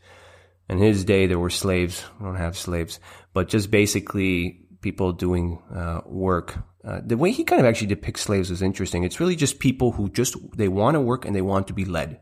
In 0.69 0.79
his 0.79 1.05
day, 1.05 1.27
there 1.27 1.39
were 1.39 1.51
slaves. 1.51 2.05
We 2.19 2.27
don't 2.27 2.37
have 2.37 2.57
slaves, 2.57 3.01
but 3.33 3.49
just 3.49 3.71
basically 3.71 4.61
people 4.81 5.13
doing 5.13 5.61
uh, 5.75 6.01
work. 6.07 6.57
Uh, 6.85 7.01
the 7.05 7.17
way 7.17 7.31
he 7.31 7.45
kind 7.45 7.61
of 7.61 7.67
actually 7.67 7.89
depicts 7.89 8.23
slaves 8.23 8.51
is 8.51 8.63
interesting. 8.63 9.05
It's 9.05 9.21
really 9.21 9.37
just 9.37 9.59
people 9.59 9.93
who 9.93 10.09
just 10.09 10.37
they 10.57 10.69
want 10.69 10.95
to 10.95 11.01
work 11.01 11.25
and 11.25 11.35
they 11.35 11.43
want 11.43 11.67
to 11.69 11.75
be 11.75 11.85
led. 11.85 12.21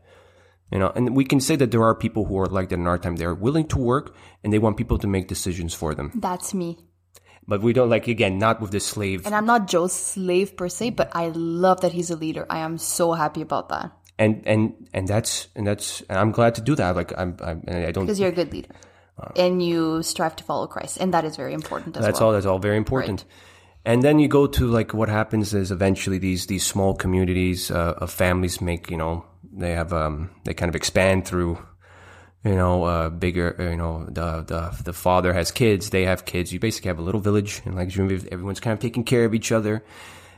You 0.71 0.79
know, 0.79 0.91
and 0.95 1.15
we 1.15 1.25
can 1.25 1.39
say 1.39 1.55
that 1.55 1.71
there 1.71 1.83
are 1.83 1.95
people 1.95 2.25
who 2.25 2.37
are 2.39 2.45
like 2.45 2.69
that 2.69 2.75
in 2.75 2.85
our 2.87 2.97
time. 2.99 3.15
They're 3.15 3.33
willing 3.33 3.67
to 3.69 3.77
work 3.79 4.15
and 4.43 4.53
they 4.53 4.59
want 4.59 4.77
people 4.77 4.99
to 4.99 5.07
make 5.07 5.27
decisions 5.27 5.73
for 5.73 5.95
them. 5.95 6.11
That's 6.13 6.53
me. 6.53 6.77
But 7.47 7.61
we 7.61 7.73
don't 7.73 7.89
like 7.89 8.07
again, 8.07 8.37
not 8.37 8.61
with 8.61 8.69
the 8.69 8.79
slave. 8.79 9.25
And 9.25 9.33
I'm 9.33 9.45
not 9.47 9.67
Joe's 9.67 9.93
slave 9.93 10.55
per 10.55 10.69
se, 10.69 10.91
but 10.91 11.09
I 11.15 11.29
love 11.33 11.81
that 11.81 11.91
he's 11.91 12.11
a 12.11 12.15
leader. 12.15 12.45
I 12.49 12.59
am 12.59 12.77
so 12.77 13.13
happy 13.13 13.41
about 13.41 13.69
that 13.69 13.91
And 14.19 14.43
and 14.45 14.73
and 14.93 15.07
that's 15.07 15.47
and 15.55 15.65
that's. 15.65 16.01
And 16.09 16.19
I'm 16.19 16.31
glad 16.31 16.53
to 16.55 16.61
do 16.61 16.75
that. 16.75 16.95
Like 16.95 17.13
I'm, 17.17 17.35
I'm 17.41 17.63
and 17.65 17.85
I 17.87 17.91
don't. 17.91 18.05
because 18.05 18.19
you're 18.19 18.29
a 18.29 18.35
good 18.35 18.51
leader 18.53 18.75
and 19.35 19.63
you 19.63 20.03
strive 20.03 20.35
to 20.37 20.43
follow 20.43 20.67
Christ, 20.67 20.97
and 20.99 21.13
that 21.13 21.25
is 21.25 21.35
very 21.35 21.53
important 21.53 21.97
as 21.97 22.05
That's 22.05 22.19
well. 22.19 22.29
all. 22.29 22.33
That's 22.33 22.45
all 22.45 22.59
very 22.59 22.77
important. 22.77 23.25
And 23.85 24.03
then 24.03 24.19
you 24.19 24.27
go 24.27 24.45
to 24.45 24.67
like 24.67 24.93
what 24.93 25.09
happens 25.09 25.53
is 25.53 25.71
eventually 25.71 26.19
these 26.19 26.45
these 26.47 26.65
small 26.65 26.93
communities 26.93 27.71
uh, 27.71 27.95
of 27.97 28.11
families 28.11 28.61
make 28.61 28.91
you 28.91 28.97
know 28.97 29.25
they 29.51 29.71
have 29.71 29.93
um 29.93 30.29
they 30.43 30.53
kind 30.53 30.69
of 30.69 30.75
expand 30.75 31.25
through 31.25 31.57
you 32.43 32.55
know, 32.55 32.83
uh, 32.85 33.09
bigger, 33.09 33.55
you 33.59 33.75
know, 33.75 34.05
the, 34.05 34.43
the, 34.43 34.83
the 34.83 34.93
father 34.93 35.33
has 35.33 35.51
kids, 35.51 35.89
they 35.89 36.05
have 36.05 36.25
kids. 36.25 36.53
You 36.53 36.59
basically 36.59 36.87
have 36.87 36.99
a 36.99 37.01
little 37.01 37.19
village 37.19 37.61
and 37.65 37.75
like 37.75 37.89
everyone's 37.97 38.61
kind 38.61 38.73
of 38.73 38.79
taking 38.79 39.03
care 39.03 39.25
of 39.25 39.33
each 39.33 39.51
other. 39.51 39.83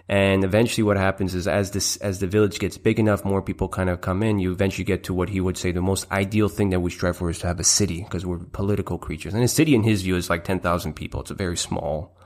And 0.10 0.44
eventually 0.44 0.84
what 0.84 0.98
happens 0.98 1.36
is 1.36 1.48
as 1.48 1.72
this, 1.72 1.98
as 1.98 2.20
the 2.20 2.28
village 2.28 2.60
gets 2.60 2.78
big 2.78 3.00
enough, 3.00 3.24
more 3.24 3.42
people 3.42 3.70
kind 3.70 3.90
of 3.90 4.02
come 4.02 4.24
in, 4.24 4.40
you 4.40 4.52
eventually 4.52 4.84
get 4.84 5.04
to 5.06 5.14
what 5.14 5.30
he 5.30 5.40
would 5.40 5.58
say 5.58 5.72
the 5.72 5.82
most 5.82 6.12
ideal 6.12 6.50
thing 6.50 6.72
that 6.72 6.80
we 6.80 6.90
strive 6.90 7.18
for 7.18 7.30
is 7.30 7.40
to 7.40 7.48
have 7.48 7.60
a 7.60 7.64
city 7.64 8.02
because 8.02 8.26
we're 8.26 8.40
political 8.40 8.98
creatures. 8.98 9.34
And 9.34 9.44
a 9.44 9.48
city 9.48 9.76
in 9.76 9.84
his 9.84 10.02
view 10.02 10.16
is 10.16 10.30
like 10.30 10.44
10,000 10.44 10.94
people. 10.96 11.22
It's 11.22 11.32
a 11.32 11.36
very 11.36 11.56
small, 11.56 12.18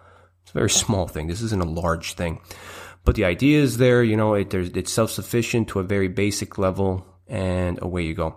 it's 0.43 0.51
a 0.51 0.57
very 0.57 0.69
small 0.69 1.07
thing. 1.07 1.27
This 1.27 1.41
isn't 1.41 1.61
a 1.61 1.69
large 1.69 2.13
thing. 2.13 2.39
But 3.05 3.15
the 3.15 3.25
idea 3.25 3.61
is 3.61 3.77
there, 3.77 4.03
you 4.03 4.17
know, 4.17 4.33
it, 4.33 4.53
it's 4.53 4.91
self-sufficient 4.91 5.69
to 5.69 5.79
a 5.79 5.83
very 5.83 6.07
basic 6.07 6.57
level 6.57 7.05
and 7.27 7.79
away 7.81 8.01
you 8.01 8.15
go. 8.15 8.35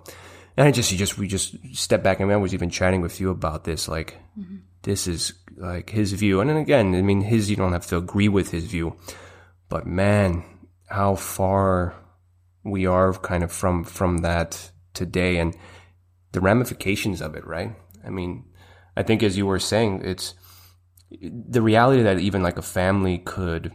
And 0.57 0.69
I 0.69 0.71
just, 0.71 0.93
you 0.93 0.99
just, 0.99 1.17
we 1.17 1.27
just 1.27 1.57
step 1.75 2.03
back. 2.03 2.21
I 2.21 2.25
mean, 2.25 2.35
I 2.35 2.37
was 2.37 2.53
even 2.53 2.69
chatting 2.69 3.01
with 3.01 3.19
you 3.19 3.31
about 3.31 3.65
this. 3.65 3.89
Like, 3.89 4.19
mm-hmm. 4.39 4.57
this 4.83 5.07
is 5.07 5.33
like 5.57 5.91
his 5.91 6.13
view. 6.13 6.41
And 6.41 6.51
then 6.51 6.59
again, 6.59 6.95
I 6.95 7.03
mean, 7.03 7.23
his, 7.23 7.49
you 7.49 7.57
don't 7.57 7.73
have 7.73 7.87
to 7.87 7.97
agree 7.97 8.29
with 8.29 8.51
his 8.51 8.65
view, 8.65 8.95
but 9.69 9.87
man, 9.87 10.45
how 10.89 11.15
far 11.15 11.95
we 12.63 12.87
are 12.87 13.13
kind 13.15 13.43
of 13.43 13.53
from, 13.53 13.85
from 13.85 14.19
that 14.19 14.71
today 14.95 15.39
and 15.39 15.57
the 16.33 16.41
ramifications 16.41 17.23
of 17.23 17.35
it, 17.35 17.47
right? 17.47 17.75
I 18.05 18.11
mean, 18.11 18.45
I 18.97 19.03
think 19.03 19.23
as 19.23 19.39
you 19.39 19.47
were 19.47 19.59
saying, 19.59 20.03
it's 20.05 20.35
the 21.11 21.63
reality 21.63 22.03
that 22.03 22.19
even 22.19 22.43
like 22.43 22.59
a 22.59 22.63
family 22.63 23.19
could, 23.19 23.73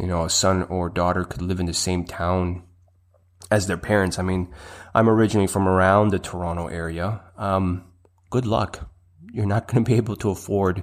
you 0.00 0.06
know, 0.06 0.24
a 0.24 0.30
son 0.30 0.62
or 0.64 0.88
daughter 0.88 1.24
could 1.24 1.42
live 1.42 1.60
in 1.60 1.66
the 1.66 1.74
same 1.74 2.04
town 2.04 2.62
as 3.50 3.66
their 3.66 3.76
parents. 3.76 4.18
I 4.18 4.22
mean, 4.22 4.52
I'm 4.94 5.08
originally 5.08 5.46
from 5.46 5.68
around 5.68 6.10
the 6.10 6.18
Toronto 6.18 6.68
area. 6.68 7.20
Um, 7.36 7.84
good 8.30 8.46
luck. 8.46 8.88
You're 9.32 9.46
not 9.46 9.66
going 9.68 9.84
to 9.84 9.88
be 9.88 9.96
able 9.96 10.16
to 10.16 10.30
afford, 10.30 10.82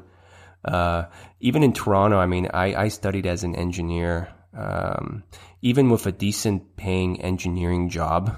uh, 0.65 1.05
even 1.39 1.63
in 1.63 1.73
Toronto. 1.73 2.17
I 2.17 2.27
mean, 2.27 2.49
I, 2.53 2.83
I 2.83 2.87
studied 2.89 3.25
as 3.25 3.43
an 3.43 3.55
engineer. 3.55 4.33
Um, 4.51 5.23
even 5.61 5.89
with 5.89 6.07
a 6.07 6.11
decent 6.11 6.75
paying 6.75 7.21
engineering 7.21 7.89
job, 7.89 8.35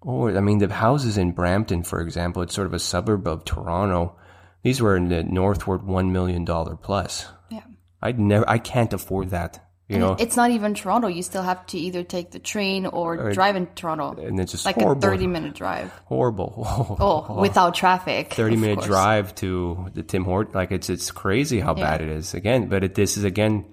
or 0.00 0.36
I 0.36 0.40
mean, 0.40 0.58
the 0.58 0.72
houses 0.72 1.18
in 1.18 1.32
Brampton, 1.32 1.82
for 1.82 2.00
example, 2.00 2.42
it's 2.42 2.54
sort 2.54 2.66
of 2.66 2.74
a 2.74 2.78
suburb 2.78 3.26
of 3.26 3.44
Toronto. 3.44 4.16
These 4.62 4.80
were 4.80 4.96
in 4.96 5.08
the 5.08 5.22
northward 5.22 5.82
one 5.82 6.12
million 6.12 6.44
dollar 6.44 6.76
plus. 6.76 7.26
I'd 8.02 8.18
never, 8.18 8.48
I 8.48 8.58
can't 8.58 8.92
afford 8.92 9.30
that. 9.30 9.64
You 9.90 9.98
know, 9.98 10.16
it's 10.20 10.36
not 10.36 10.52
even 10.52 10.74
Toronto. 10.74 11.08
You 11.08 11.24
still 11.24 11.42
have 11.42 11.66
to 11.66 11.78
either 11.78 12.04
take 12.04 12.30
the 12.30 12.38
train 12.38 12.86
or, 12.86 13.18
or 13.18 13.32
drive 13.32 13.56
in 13.56 13.66
Toronto. 13.66 14.14
And 14.22 14.38
it's 14.38 14.52
just 14.52 14.64
like 14.64 14.76
horrible. 14.76 15.04
a 15.04 15.10
30 15.10 15.26
minute 15.26 15.54
drive. 15.54 15.90
Horrible. 16.04 16.54
Oh, 16.64 17.26
oh 17.28 17.40
without 17.40 17.74
traffic. 17.74 18.32
30 18.32 18.54
minute 18.54 18.74
course. 18.76 18.86
drive 18.86 19.34
to 19.36 19.88
the 19.92 20.04
Tim 20.04 20.24
Hort. 20.24 20.54
Like 20.54 20.70
it's, 20.70 20.88
it's 20.90 21.10
crazy 21.10 21.58
how 21.58 21.74
yeah. 21.74 21.90
bad 21.90 22.02
it 22.02 22.08
is. 22.08 22.34
Again, 22.34 22.68
but 22.68 22.84
it, 22.84 22.94
this 22.94 23.16
is 23.16 23.24
again, 23.24 23.64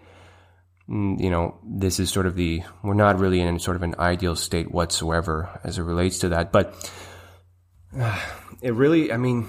mm, 0.89 1.21
you 1.21 1.29
know, 1.29 1.59
this 1.63 1.99
is 1.99 2.09
sort 2.09 2.25
of 2.25 2.33
the, 2.33 2.63
we're 2.81 2.95
not 2.95 3.19
really 3.19 3.39
in 3.39 3.59
sort 3.59 3.75
of 3.75 3.83
an 3.83 3.93
ideal 3.99 4.35
state 4.35 4.71
whatsoever 4.71 5.59
as 5.63 5.77
it 5.77 5.83
relates 5.83 6.19
to 6.19 6.29
that. 6.29 6.51
But 6.51 6.73
uh, 7.95 8.19
it 8.63 8.73
really, 8.73 9.13
I 9.13 9.17
mean, 9.17 9.47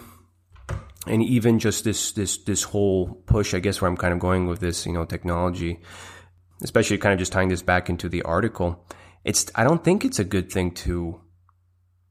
and 1.08 1.22
even 1.22 1.58
just 1.58 1.84
this, 1.84 2.12
this, 2.12 2.38
this 2.38 2.62
whole 2.62 3.22
push, 3.26 3.54
I 3.54 3.60
guess 3.60 3.80
where 3.80 3.90
I'm 3.90 3.96
kind 3.96 4.12
of 4.12 4.20
going 4.20 4.46
with 4.46 4.60
this, 4.60 4.86
you 4.86 4.92
know, 4.92 5.04
technology, 5.04 5.80
especially 6.62 6.98
kind 6.98 7.12
of 7.12 7.18
just 7.18 7.32
tying 7.32 7.48
this 7.48 7.62
back 7.62 7.88
into 7.88 8.08
the 8.08 8.22
article, 8.22 8.84
it's 9.24 9.50
I 9.54 9.64
don't 9.64 9.82
think 9.84 10.04
it's 10.04 10.18
a 10.18 10.24
good 10.24 10.50
thing 10.50 10.70
to 10.72 11.20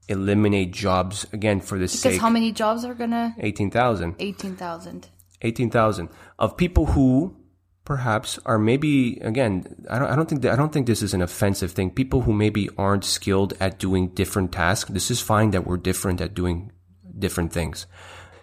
eliminate 0.08 0.72
jobs 0.72 1.26
again 1.32 1.60
for 1.60 1.76
the 1.76 1.84
because 1.84 2.00
sake. 2.00 2.20
how 2.20 2.30
many 2.30 2.52
jobs 2.52 2.84
are 2.84 2.94
gonna? 2.94 3.34
Eighteen 3.38 3.70
thousand. 3.70 4.16
Eighteen 4.18 4.56
thousand. 4.56 5.08
Eighteen 5.42 5.70
thousand 5.70 6.08
of 6.38 6.56
people 6.56 6.86
who 6.86 7.36
perhaps 7.84 8.38
are 8.44 8.58
maybe 8.58 9.18
again. 9.22 9.84
I 9.90 9.98
don't. 9.98 10.10
I 10.10 10.16
don't 10.16 10.28
think. 10.28 10.42
That, 10.42 10.52
I 10.52 10.56
don't 10.56 10.72
think 10.72 10.86
this 10.86 11.02
is 11.02 11.14
an 11.14 11.22
offensive 11.22 11.72
thing. 11.72 11.90
People 11.90 12.22
who 12.22 12.32
maybe 12.32 12.68
aren't 12.76 13.04
skilled 13.04 13.54
at 13.60 13.78
doing 13.78 14.08
different 14.08 14.52
tasks. 14.52 14.90
This 14.90 15.10
is 15.10 15.20
fine 15.20 15.50
that 15.50 15.66
we're 15.66 15.78
different 15.78 16.20
at 16.20 16.34
doing 16.34 16.72
different 17.18 17.52
things. 17.52 17.86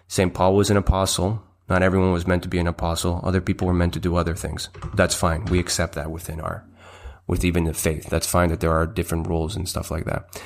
St. 0.08 0.32
Paul 0.32 0.54
was 0.54 0.70
an 0.70 0.76
apostle. 0.76 1.42
Not 1.68 1.82
everyone 1.82 2.12
was 2.12 2.26
meant 2.26 2.44
to 2.44 2.48
be 2.48 2.58
an 2.58 2.68
apostle. 2.68 3.20
Other 3.24 3.40
people 3.40 3.66
were 3.66 3.74
meant 3.74 3.94
to 3.94 4.00
do 4.00 4.16
other 4.16 4.34
things. 4.34 4.68
That's 4.94 5.14
fine. 5.14 5.44
We 5.46 5.58
accept 5.58 5.94
that 5.94 6.10
within 6.10 6.40
our, 6.40 6.64
with 7.26 7.44
even 7.44 7.64
the 7.64 7.74
faith. 7.74 8.06
That's 8.06 8.26
fine 8.26 8.50
that 8.50 8.60
there 8.60 8.72
are 8.72 8.86
different 8.86 9.26
roles 9.26 9.56
and 9.56 9.68
stuff 9.68 9.90
like 9.90 10.04
that. 10.04 10.40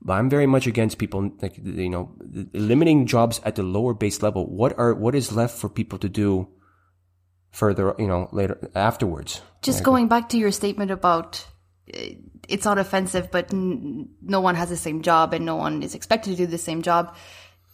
But 0.00 0.14
I'm 0.14 0.30
very 0.30 0.46
much 0.46 0.66
against 0.66 0.98
people, 0.98 1.30
like, 1.40 1.58
you 1.62 1.90
know, 1.90 2.10
limiting 2.54 3.06
jobs 3.06 3.40
at 3.44 3.54
the 3.54 3.62
lower 3.62 3.94
base 3.94 4.22
level. 4.22 4.46
What 4.46 4.76
are, 4.78 4.94
what 4.94 5.14
is 5.14 5.30
left 5.30 5.56
for 5.58 5.68
people 5.68 5.98
to 6.00 6.08
do 6.08 6.48
further, 7.50 7.94
you 7.98 8.08
know, 8.08 8.28
later, 8.32 8.58
afterwards? 8.74 9.42
Just 9.60 9.80
like, 9.80 9.84
going 9.84 10.08
back 10.08 10.30
to 10.30 10.38
your 10.38 10.50
statement 10.50 10.90
about 10.90 11.46
eh, 11.92 12.14
it's 12.48 12.64
not 12.64 12.78
offensive, 12.78 13.30
but 13.30 13.52
n- 13.52 14.08
no 14.22 14.40
one 14.40 14.56
has 14.56 14.70
the 14.70 14.76
same 14.76 15.02
job 15.02 15.34
and 15.34 15.44
no 15.44 15.54
one 15.56 15.82
is 15.82 15.94
expected 15.94 16.30
to 16.30 16.36
do 16.36 16.46
the 16.46 16.58
same 16.58 16.82
job 16.82 17.14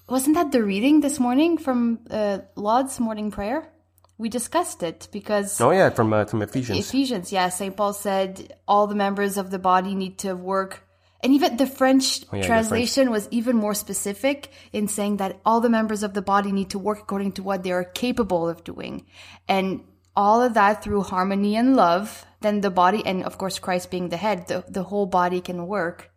wasn't 0.09 0.37
that 0.37 0.53
the 0.53 0.62
reading 0.62 1.01
this 1.01 1.21
morning 1.21 1.59
from 1.59 2.01
uh, 2.11 2.38
Lauds 2.57 2.99
morning 2.99 3.31
prayer? 3.31 3.71
We 4.16 4.29
discussed 4.29 4.83
it 4.83 5.09
because 5.12 5.61
oh 5.61 5.71
yeah, 5.71 5.90
from 5.90 6.12
uh, 6.12 6.25
from 6.25 6.42
Ephesians. 6.42 6.79
Ephesians, 6.79 7.31
yeah. 7.31 7.51
Saint 7.51 7.77
Paul 7.77 7.92
said 7.92 8.57
all 8.66 8.87
the 8.87 8.97
members 8.97 9.37
of 9.37 9.51
the 9.51 9.61
body 9.61 9.94
need 9.94 10.18
to 10.21 10.35
work, 10.35 10.83
and 11.23 11.33
even 11.33 11.57
the 11.57 11.66
French 11.66 12.25
oh, 12.33 12.37
yeah, 12.37 12.42
translation 12.42 13.05
the 13.05 13.11
French. 13.12 13.27
was 13.27 13.29
even 13.31 13.57
more 13.57 13.75
specific 13.75 14.51
in 14.73 14.88
saying 14.88 15.18
that 15.18 15.40
all 15.47 15.61
the 15.61 15.68
members 15.68 16.03
of 16.03 16.14
the 16.14 16.23
body 16.23 16.51
need 16.51 16.71
to 16.71 16.81
work 16.81 16.99
according 16.99 17.33
to 17.33 17.42
what 17.44 17.62
they 17.62 17.71
are 17.71 17.85
capable 17.85 18.49
of 18.49 18.64
doing, 18.64 19.07
and 19.47 19.85
all 20.16 20.42
of 20.42 20.55
that 20.55 20.83
through 20.83 21.03
harmony 21.03 21.55
and 21.55 21.77
love. 21.77 22.25
Then 22.40 22.61
the 22.61 22.71
body, 22.71 23.05
and 23.07 23.23
of 23.23 23.38
course 23.38 23.61
Christ 23.61 23.90
being 23.90 24.09
the 24.09 24.16
head, 24.16 24.49
the 24.49 24.64
the 24.68 24.83
whole 24.83 25.07
body 25.07 25.40
can 25.40 25.68
work 25.68 26.11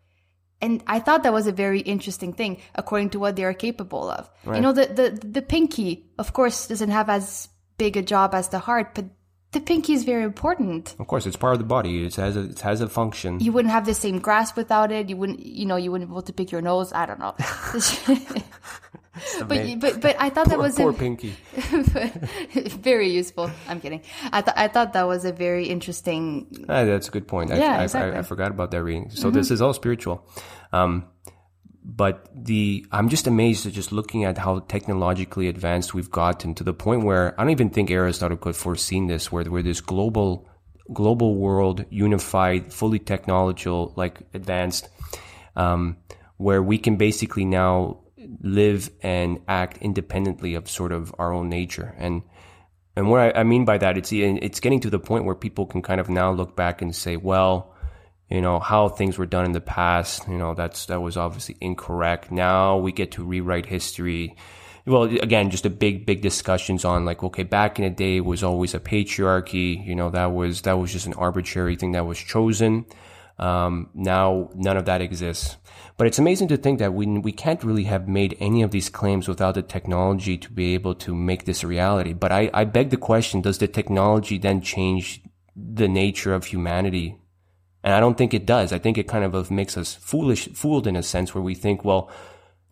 and 0.62 0.84
I 0.88 1.00
thought 1.00 1.24
that 1.24 1.34
was 1.34 1.48
a 1.48 1.52
very 1.52 1.80
interesting 1.80 2.34
thing, 2.34 2.62
according 2.76 3.12
to 3.12 3.20
what 3.20 3.36
they 3.36 3.44
are 3.44 3.54
capable 3.54 4.10
of. 4.10 4.30
Right. 4.46 4.58
You 4.58 4.62
know, 4.62 4.74
the, 4.74 4.86
the 4.86 5.28
the 5.28 5.42
pinky, 5.42 6.06
of 6.18 6.34
course, 6.34 6.68
doesn't 6.68 6.92
have 6.92 7.10
as 7.10 7.50
big 7.78 7.98
a 7.98 8.02
job 8.02 8.36
as 8.36 8.50
the 8.50 8.60
heart, 8.60 8.94
but 8.94 9.06
the 9.52 9.60
pinky 9.60 9.94
is 9.94 10.06
very 10.06 10.24
important. 10.24 10.96
Of 10.98 11.08
course, 11.08 11.26
it's 11.26 11.36
part 11.36 11.54
of 11.54 11.60
the 11.60 11.66
body. 11.66 12.06
It 12.06 12.16
has 12.16 12.38
a, 12.38 12.44
it 12.44 12.60
has 12.62 12.80
a 12.80 12.88
function. 12.88 13.40
You 13.40 13.52
wouldn't 13.52 13.74
have 13.74 13.86
the 13.86 13.94
same 13.94 14.20
grasp 14.20 14.56
without 14.56 14.92
it. 14.92 15.10
You 15.10 15.18
wouldn't, 15.18 15.46
you 15.46 15.66
know, 15.66 15.76
you 15.76 15.92
wouldn't 15.92 16.10
be 16.10 16.14
able 16.14 16.22
to 16.22 16.34
pick 16.34 16.52
your 16.52 16.62
nose. 16.62 16.94
I 16.94 17.06
don't 17.06 17.20
know. 17.20 17.36
but 19.46 19.80
but 19.80 20.02
but 20.02 20.16
I 20.20 20.30
thought 20.30 20.48
poor, 20.48 20.52
that 20.52 20.60
was 20.60 20.76
poor 20.76 20.92
a, 20.92 20.94
pinky. 20.94 21.36
very 22.80 23.10
useful. 23.10 23.52
I'm 23.68 23.82
kidding. 23.82 24.02
I 24.32 24.42
thought 24.42 24.58
I 24.58 24.68
thought 24.70 24.94
that 24.94 25.06
was 25.06 25.26
a 25.26 25.34
very 25.34 25.68
interesting. 25.68 26.66
Ah, 26.70 26.86
that's 26.86 27.10
a 27.10 27.12
good 27.12 27.28
point. 27.28 27.50
Yeah, 27.50 27.80
I, 27.80 27.84
exactly. 27.84 28.16
I, 28.16 28.20
I, 28.20 28.22
forgot 28.22 28.52
about 28.52 28.72
that 28.72 28.84
reading. 28.84 29.10
So 29.10 29.28
mm-hmm. 29.28 29.38
this 29.38 29.52
is 29.52 29.62
all 29.62 29.74
spiritual. 29.74 30.26
Um, 30.72 31.08
but 31.84 32.30
the 32.34 32.86
I'm 32.92 33.10
just 33.10 33.28
amazed 33.28 33.66
at 33.66 33.74
just 33.74 33.92
looking 33.92 34.24
at 34.24 34.38
how 34.38 34.60
technologically 34.60 35.48
advanced 35.48 35.94
we've 35.94 36.12
gotten 36.12 36.54
to 36.56 36.64
the 36.64 36.74
point 36.74 37.04
where 37.04 37.34
I 37.40 37.44
don't 37.44 37.52
even 37.52 37.70
think 37.70 37.90
Aristotle 37.90 38.38
could 38.38 38.50
have 38.50 38.58
foreseen 38.58 39.08
this, 39.08 39.32
where 39.32 39.44
where 39.46 39.64
this 39.64 39.82
global 39.82 40.48
global 40.94 41.36
world, 41.36 41.86
unified, 41.90 42.72
fully 42.74 43.00
technological, 43.00 43.94
like 43.96 44.20
advanced, 44.34 44.90
um, 45.56 45.98
where 46.38 46.62
we 46.62 46.78
can 46.78 46.98
basically 46.98 47.46
now 47.46 48.00
live 48.42 48.90
and 49.02 49.40
act 49.48 49.78
independently 49.78 50.54
of 50.54 50.70
sort 50.70 50.92
of 50.92 51.14
our 51.18 51.34
own 51.34 51.50
nature. 51.50 51.96
And 51.98 52.22
and 52.96 53.10
what 53.10 53.22
I, 53.22 53.40
I 53.40 53.44
mean 53.44 53.66
by 53.66 53.78
that, 53.80 53.98
it's 53.98 54.12
it's 54.12 54.60
getting 54.60 54.82
to 54.82 54.90
the 54.90 55.00
point 55.00 55.26
where 55.26 55.36
people 55.36 55.66
can 55.66 55.82
kind 55.82 56.00
of 56.00 56.10
now 56.10 56.32
look 56.32 56.56
back 56.56 56.82
and 56.82 56.96
say, 56.96 57.18
well, 57.18 57.74
you 58.32 58.42
know 58.42 58.60
how 58.60 58.88
things 58.88 59.18
were 59.18 59.26
done 59.26 59.46
in 59.46 59.52
the 59.52 59.62
past. 59.62 60.28
You 60.28 60.38
know 60.38 60.54
that's 60.54 60.86
that 60.88 61.02
was 61.02 61.18
obviously 61.18 61.58
incorrect. 61.60 62.32
Now 62.32 62.78
we 62.78 62.92
get 62.92 63.12
to 63.14 63.24
rewrite 63.24 63.66
history. 63.66 64.36
Well, 64.86 65.04
again, 65.04 65.52
just 65.52 65.68
a 65.68 65.70
big, 65.70 66.08
big 66.08 66.22
discussions 66.22 66.86
on 66.86 67.06
like, 67.06 67.22
okay, 67.24 67.44
back 67.44 67.78
in 67.78 67.86
the 67.86 67.92
day 67.92 68.20
was 68.20 68.44
always 68.44 68.74
a 68.74 68.80
patriarchy. 68.80 69.86
You 69.86 69.96
know, 69.96 70.10
that 70.10 70.32
was 70.32 70.62
that 70.62 70.80
was 70.80 70.92
just 70.92 71.06
an 71.06 71.14
arbitrary 71.14 71.76
thing 71.76 71.92
that 71.92 72.06
was 72.06 72.18
chosen. 72.18 72.86
Um, 73.38 73.90
now 73.94 74.50
none 74.56 74.78
of 74.78 74.86
that 74.86 75.02
exists. 75.02 75.58
But 75.98 76.08
it's 76.08 76.20
amazing 76.20 76.48
to 76.50 76.58
think 76.58 76.80
that 76.80 76.94
we, 76.94 77.06
we 77.06 77.32
can't 77.32 77.64
really 77.64 77.84
have 77.84 78.08
made 78.08 78.38
any 78.40 78.64
of 78.64 78.72
these 78.72 78.90
claims 78.90 79.28
without 79.28 79.56
the 79.56 79.62
technology 79.62 80.38
to 80.38 80.52
be 80.52 80.74
able 80.74 80.96
to 80.96 81.14
make 81.14 81.46
this 81.46 81.64
a 81.64 81.68
reality. 81.68 82.14
But 82.14 82.32
I, 82.32 82.50
I 82.54 82.64
beg 82.64 82.90
the 82.90 82.98
question, 82.98 83.42
does 83.42 83.60
the 83.60 83.68
technology 83.68 84.38
then 84.38 84.62
change 84.62 85.22
the 85.56 85.88
nature 85.88 86.34
of 86.34 86.46
humanity? 86.46 87.21
And 87.84 87.94
I 87.94 88.00
don't 88.00 88.18
think 88.18 88.34
it 88.34 88.46
does. 88.46 88.72
I 88.72 88.78
think 88.78 88.98
it 88.98 89.08
kind 89.08 89.24
of 89.24 89.50
makes 89.50 89.76
us 89.78 89.96
foolish, 89.96 90.50
fooled 90.50 90.88
in 90.88 90.96
a 90.96 91.04
sense 91.04 91.34
where 91.34 91.42
we 91.42 91.56
think, 91.56 91.84
well, 91.84 92.12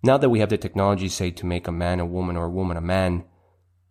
now 0.03 0.17
that 0.17 0.29
we 0.29 0.39
have 0.39 0.49
the 0.49 0.57
technology, 0.57 1.09
say, 1.09 1.31
to 1.31 1.45
make 1.45 1.67
a 1.67 1.71
man 1.71 1.99
a 1.99 2.05
woman 2.05 2.37
or 2.37 2.45
a 2.45 2.49
woman 2.49 2.77
a 2.77 2.81
man, 2.81 3.23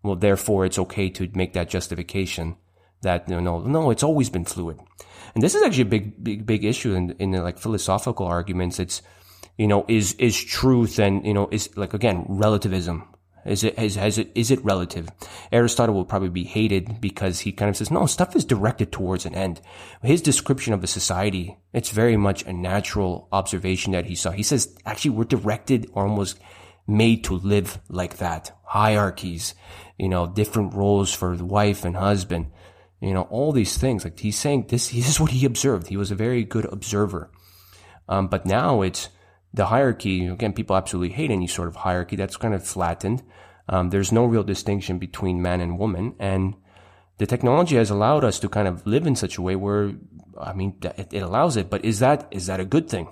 well, 0.02 0.16
therefore 0.16 0.64
it's 0.64 0.78
okay 0.78 1.10
to 1.10 1.28
make 1.34 1.52
that 1.54 1.68
justification 1.68 2.56
that, 3.02 3.28
you 3.28 3.40
know, 3.40 3.60
no, 3.60 3.90
it's 3.90 4.02
always 4.02 4.30
been 4.30 4.44
fluid. 4.44 4.78
And 5.34 5.42
this 5.42 5.54
is 5.54 5.62
actually 5.62 5.82
a 5.82 5.86
big, 5.86 6.24
big, 6.24 6.46
big 6.46 6.64
issue 6.64 6.94
in, 6.94 7.10
in 7.18 7.32
the, 7.32 7.42
like 7.42 7.58
philosophical 7.58 8.26
arguments. 8.26 8.78
It's, 8.78 9.02
you 9.56 9.66
know, 9.66 9.84
is, 9.88 10.14
is 10.14 10.42
truth 10.42 10.98
and, 10.98 11.24
you 11.26 11.34
know, 11.34 11.48
is 11.50 11.76
like, 11.76 11.94
again, 11.94 12.24
relativism. 12.28 13.04
Is 13.44 13.64
it, 13.64 13.78
is, 13.78 13.96
it, 14.18 14.30
is 14.34 14.50
it 14.50 14.64
relative? 14.64 15.08
Aristotle 15.50 15.94
will 15.94 16.04
probably 16.04 16.28
be 16.28 16.44
hated 16.44 17.00
because 17.00 17.40
he 17.40 17.52
kind 17.52 17.68
of 17.68 17.76
says, 17.76 17.90
no, 17.90 18.06
stuff 18.06 18.36
is 18.36 18.44
directed 18.44 18.92
towards 18.92 19.24
an 19.26 19.34
end. 19.34 19.60
His 20.02 20.22
description 20.22 20.74
of 20.74 20.84
a 20.84 20.86
society, 20.86 21.58
it's 21.72 21.90
very 21.90 22.16
much 22.16 22.42
a 22.44 22.52
natural 22.52 23.28
observation 23.32 23.92
that 23.92 24.06
he 24.06 24.14
saw. 24.14 24.30
He 24.30 24.42
says, 24.42 24.76
actually, 24.84 25.12
we're 25.12 25.24
directed 25.24 25.90
or 25.92 26.04
almost 26.04 26.38
made 26.86 27.24
to 27.24 27.34
live 27.34 27.78
like 27.88 28.16
that. 28.18 28.56
Hierarchies, 28.64 29.54
you 29.98 30.08
know, 30.08 30.26
different 30.26 30.74
roles 30.74 31.12
for 31.12 31.36
the 31.36 31.44
wife 31.44 31.84
and 31.84 31.96
husband, 31.96 32.50
you 33.00 33.14
know, 33.14 33.22
all 33.22 33.52
these 33.52 33.76
things. 33.76 34.04
Like 34.04 34.18
he's 34.18 34.38
saying 34.38 34.66
this, 34.68 34.90
this 34.90 35.08
is 35.08 35.20
what 35.20 35.30
he 35.30 35.46
observed. 35.46 35.88
He 35.88 35.96
was 35.96 36.10
a 36.10 36.16
very 36.16 36.44
good 36.44 36.64
observer. 36.66 37.30
Um, 38.08 38.28
but 38.28 38.46
now 38.46 38.82
it's 38.82 39.10
the 39.52 39.66
hierarchy. 39.66 40.26
Again, 40.26 40.52
people 40.52 40.76
absolutely 40.76 41.14
hate 41.14 41.30
any 41.30 41.46
sort 41.46 41.68
of 41.68 41.76
hierarchy. 41.76 42.16
That's 42.16 42.36
kind 42.36 42.54
of 42.54 42.66
flattened. 42.66 43.22
Um, 43.68 43.90
there's 43.90 44.12
no 44.12 44.24
real 44.24 44.44
distinction 44.44 44.98
between 44.98 45.42
man 45.42 45.60
and 45.60 45.78
woman. 45.78 46.14
And 46.18 46.54
the 47.18 47.26
technology 47.26 47.76
has 47.76 47.90
allowed 47.90 48.24
us 48.24 48.38
to 48.40 48.48
kind 48.48 48.68
of 48.68 48.86
live 48.86 49.06
in 49.06 49.16
such 49.16 49.36
a 49.36 49.42
way 49.42 49.56
where, 49.56 49.92
I 50.40 50.52
mean, 50.52 50.76
it, 50.82 51.08
it 51.12 51.22
allows 51.22 51.56
it, 51.56 51.68
but 51.68 51.84
is 51.84 51.98
that, 51.98 52.28
is 52.30 52.46
that 52.46 52.60
a 52.60 52.64
good 52.64 52.88
thing? 52.88 53.08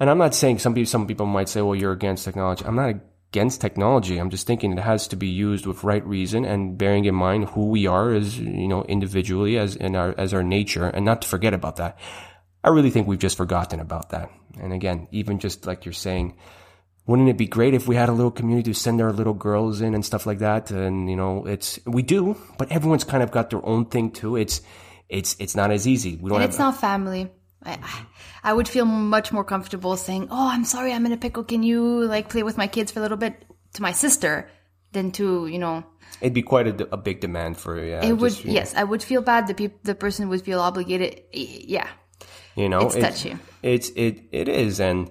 And 0.00 0.08
I'm 0.08 0.18
not 0.18 0.34
saying 0.34 0.58
some 0.58 0.74
people, 0.74 0.88
some 0.88 1.06
people 1.06 1.26
might 1.26 1.48
say, 1.48 1.60
well, 1.60 1.76
you're 1.76 1.92
against 1.92 2.24
technology. 2.24 2.64
I'm 2.64 2.76
not 2.76 2.94
against 3.32 3.60
technology. 3.60 4.16
I'm 4.18 4.30
just 4.30 4.46
thinking 4.46 4.72
it 4.72 4.80
has 4.80 5.06
to 5.08 5.16
be 5.16 5.28
used 5.28 5.66
with 5.66 5.84
right 5.84 6.04
reason 6.06 6.44
and 6.44 6.78
bearing 6.78 7.04
in 7.04 7.14
mind 7.14 7.50
who 7.50 7.68
we 7.68 7.86
are 7.86 8.12
as, 8.12 8.38
you 8.38 8.66
know, 8.66 8.82
individually 8.84 9.58
as 9.58 9.76
in 9.76 9.94
our, 9.94 10.14
as 10.18 10.32
our 10.32 10.42
nature 10.42 10.86
and 10.86 11.04
not 11.04 11.22
to 11.22 11.28
forget 11.28 11.54
about 11.54 11.76
that. 11.76 11.98
I 12.64 12.70
really 12.70 12.90
think 12.90 13.06
we've 13.06 13.18
just 13.18 13.36
forgotten 13.36 13.78
about 13.78 14.08
that. 14.10 14.30
And 14.58 14.72
again, 14.72 15.08
even 15.10 15.38
just 15.38 15.66
like 15.66 15.84
you're 15.84 15.92
saying, 15.92 16.36
wouldn't 17.06 17.28
it 17.28 17.36
be 17.36 17.46
great 17.46 17.74
if 17.74 17.86
we 17.86 17.96
had 17.96 18.08
a 18.08 18.12
little 18.12 18.30
community 18.30 18.72
to 18.72 18.78
send 18.78 19.00
our 19.00 19.12
little 19.12 19.34
girls 19.34 19.80
in 19.80 19.94
and 19.94 20.04
stuff 20.04 20.26
like 20.26 20.38
that? 20.38 20.70
And, 20.70 21.10
you 21.10 21.16
know, 21.16 21.46
it's, 21.46 21.78
we 21.86 22.02
do, 22.02 22.36
but 22.58 22.70
everyone's 22.70 23.04
kind 23.04 23.22
of 23.22 23.30
got 23.30 23.50
their 23.50 23.64
own 23.64 23.86
thing 23.86 24.10
too. 24.10 24.36
It's, 24.36 24.60
it's, 25.08 25.36
it's 25.38 25.54
not 25.54 25.70
as 25.70 25.86
easy. 25.86 26.16
We 26.16 26.28
don't 26.30 26.36
And 26.36 26.42
have, 26.42 26.50
it's 26.50 26.58
not 26.58 26.80
family. 26.80 27.30
I, 27.64 27.78
I 28.42 28.52
would 28.52 28.68
feel 28.68 28.84
much 28.86 29.32
more 29.32 29.44
comfortable 29.44 29.96
saying, 29.98 30.28
"Oh, 30.30 30.48
I'm 30.48 30.64
sorry, 30.64 30.94
I'm 30.94 31.04
in 31.04 31.12
a 31.12 31.18
pickle. 31.18 31.44
Can 31.44 31.62
you 31.62 32.06
like 32.06 32.30
play 32.30 32.42
with 32.42 32.56
my 32.56 32.66
kids 32.66 32.90
for 32.90 33.00
a 33.00 33.02
little 33.02 33.18
bit?" 33.18 33.44
to 33.74 33.82
my 33.82 33.92
sister 33.92 34.48
than 34.92 35.12
to 35.12 35.46
you 35.46 35.58
know. 35.58 35.84
it'd 36.20 36.34
be 36.34 36.42
quite 36.42 36.66
a, 36.66 36.88
a 36.92 36.96
big 36.96 37.20
demand 37.20 37.56
for, 37.56 37.78
yeah. 37.82 38.04
It 38.04 38.14
would 38.14 38.32
just, 38.32 38.44
you 38.44 38.50
know, 38.50 38.54
yes, 38.54 38.74
I 38.74 38.82
would 38.84 39.02
feel 39.02 39.22
bad. 39.22 39.46
The 39.46 39.54
peop- 39.54 39.82
the 39.84 39.94
person 39.94 40.28
would 40.28 40.42
feel 40.42 40.60
obligated. 40.60 41.22
Yeah, 41.32 41.88
You 42.60 42.68
know, 42.68 42.86
It's 42.86 42.96
touchy. 42.96 43.36
It's 43.62 43.90
it 43.90 44.22
it 44.32 44.48
is, 44.48 44.80
and 44.80 45.10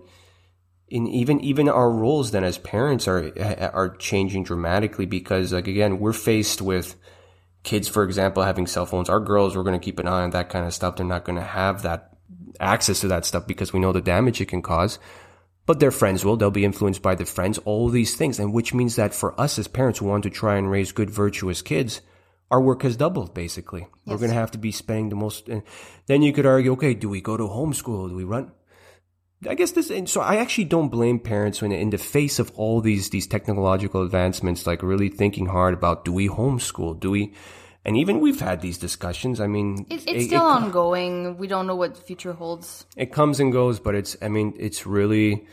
in 0.87 1.07
even 1.07 1.39
even 1.41 1.69
our 1.69 1.89
roles 1.89 2.31
then 2.31 2.43
as 2.43 2.57
parents 2.57 3.07
are 3.07 3.31
are 3.73 3.95
changing 3.97 4.43
dramatically 4.43 5.05
because 5.05 5.53
like 5.53 5.67
again 5.67 5.99
we're 5.99 6.13
faced 6.13 6.61
with 6.61 6.95
kids, 7.63 7.87
for 7.87 8.03
example, 8.03 8.43
having 8.43 8.67
cell 8.67 8.85
phones. 8.85 9.09
Our 9.09 9.19
girls, 9.19 9.55
we're 9.55 9.63
going 9.63 9.79
to 9.79 9.83
keep 9.83 9.99
an 9.99 10.07
eye 10.07 10.23
on 10.23 10.31
that 10.31 10.49
kind 10.49 10.65
of 10.65 10.73
stuff. 10.73 10.95
They're 10.95 11.05
not 11.05 11.25
going 11.25 11.37
to 11.37 11.43
have 11.43 11.83
that 11.83 12.15
access 12.59 13.01
to 13.01 13.07
that 13.09 13.25
stuff 13.25 13.47
because 13.47 13.73
we 13.73 13.79
know 13.79 13.91
the 13.91 14.01
damage 14.01 14.41
it 14.41 14.47
can 14.47 14.61
cause. 14.61 14.99
But 15.65 15.79
their 15.79 15.91
friends 15.91 16.25
will. 16.25 16.35
They'll 16.35 16.51
be 16.51 16.65
influenced 16.65 17.01
by 17.01 17.15
their 17.15 17.25
friends. 17.27 17.59
All 17.59 17.89
these 17.89 18.15
things, 18.15 18.39
and 18.39 18.53
which 18.53 18.73
means 18.73 18.95
that 18.95 19.13
for 19.13 19.39
us 19.39 19.59
as 19.59 19.67
parents 19.67 19.99
who 19.99 20.05
want 20.05 20.23
to 20.23 20.29
try 20.29 20.57
and 20.57 20.71
raise 20.71 20.91
good, 20.91 21.11
virtuous 21.11 21.61
kids, 21.61 22.01
our 22.51 22.61
work 22.61 22.81
has 22.83 22.95
doubled. 22.97 23.33
Basically, 23.33 23.87
we're 24.05 24.17
going 24.17 24.29
to 24.31 24.35
have 24.35 24.51
to 24.51 24.57
be 24.57 24.71
spending 24.71 25.09
the 25.09 25.15
most. 25.15 25.47
And 25.49 25.63
then 26.07 26.21
you 26.21 26.33
could 26.33 26.45
argue, 26.45 26.73
okay, 26.73 26.93
do 26.93 27.09
we 27.09 27.21
go 27.21 27.37
to 27.37 27.43
homeschool? 27.43 28.09
Do 28.09 28.15
we 28.15 28.23
run? 28.23 28.51
I 29.47 29.55
guess 29.55 29.71
this, 29.71 29.89
and 29.89 30.09
so 30.09 30.19
I 30.19 30.35
actually 30.35 30.65
don't 30.65 30.89
blame 30.89 31.17
parents 31.17 31.61
when 31.61 31.71
in 31.71 31.91
the 31.91 31.97
face 31.97 32.39
of 32.39 32.51
all 32.55 32.81
these, 32.81 33.09
these 33.09 33.25
technological 33.25 34.03
advancements, 34.03 34.67
like 34.67 34.83
really 34.83 35.07
thinking 35.07 35.45
hard 35.45 35.73
about, 35.73 36.03
do 36.03 36.11
we 36.11 36.27
homeschool? 36.27 36.99
Do 36.99 37.09
we, 37.11 37.33
and 37.85 37.95
even 37.95 38.19
we've 38.19 38.41
had 38.41 38.59
these 38.59 38.77
discussions. 38.77 39.39
I 39.39 39.47
mean, 39.47 39.85
it, 39.89 40.01
it's 40.01 40.05
it- 40.07 40.27
still 40.27 40.45
it, 40.45 40.51
ongoing. 40.63 41.37
We 41.37 41.47
don't 41.47 41.67
know 41.67 41.75
what 41.77 41.95
the 41.95 42.01
future 42.01 42.33
holds. 42.33 42.85
it 42.97 43.13
comes 43.13 43.39
and 43.39 43.53
goes, 43.53 43.79
but 43.79 43.95
it's, 43.95 44.17
I 44.21 44.27
mean, 44.27 44.55
it's 44.59 44.85
really, 44.85 45.47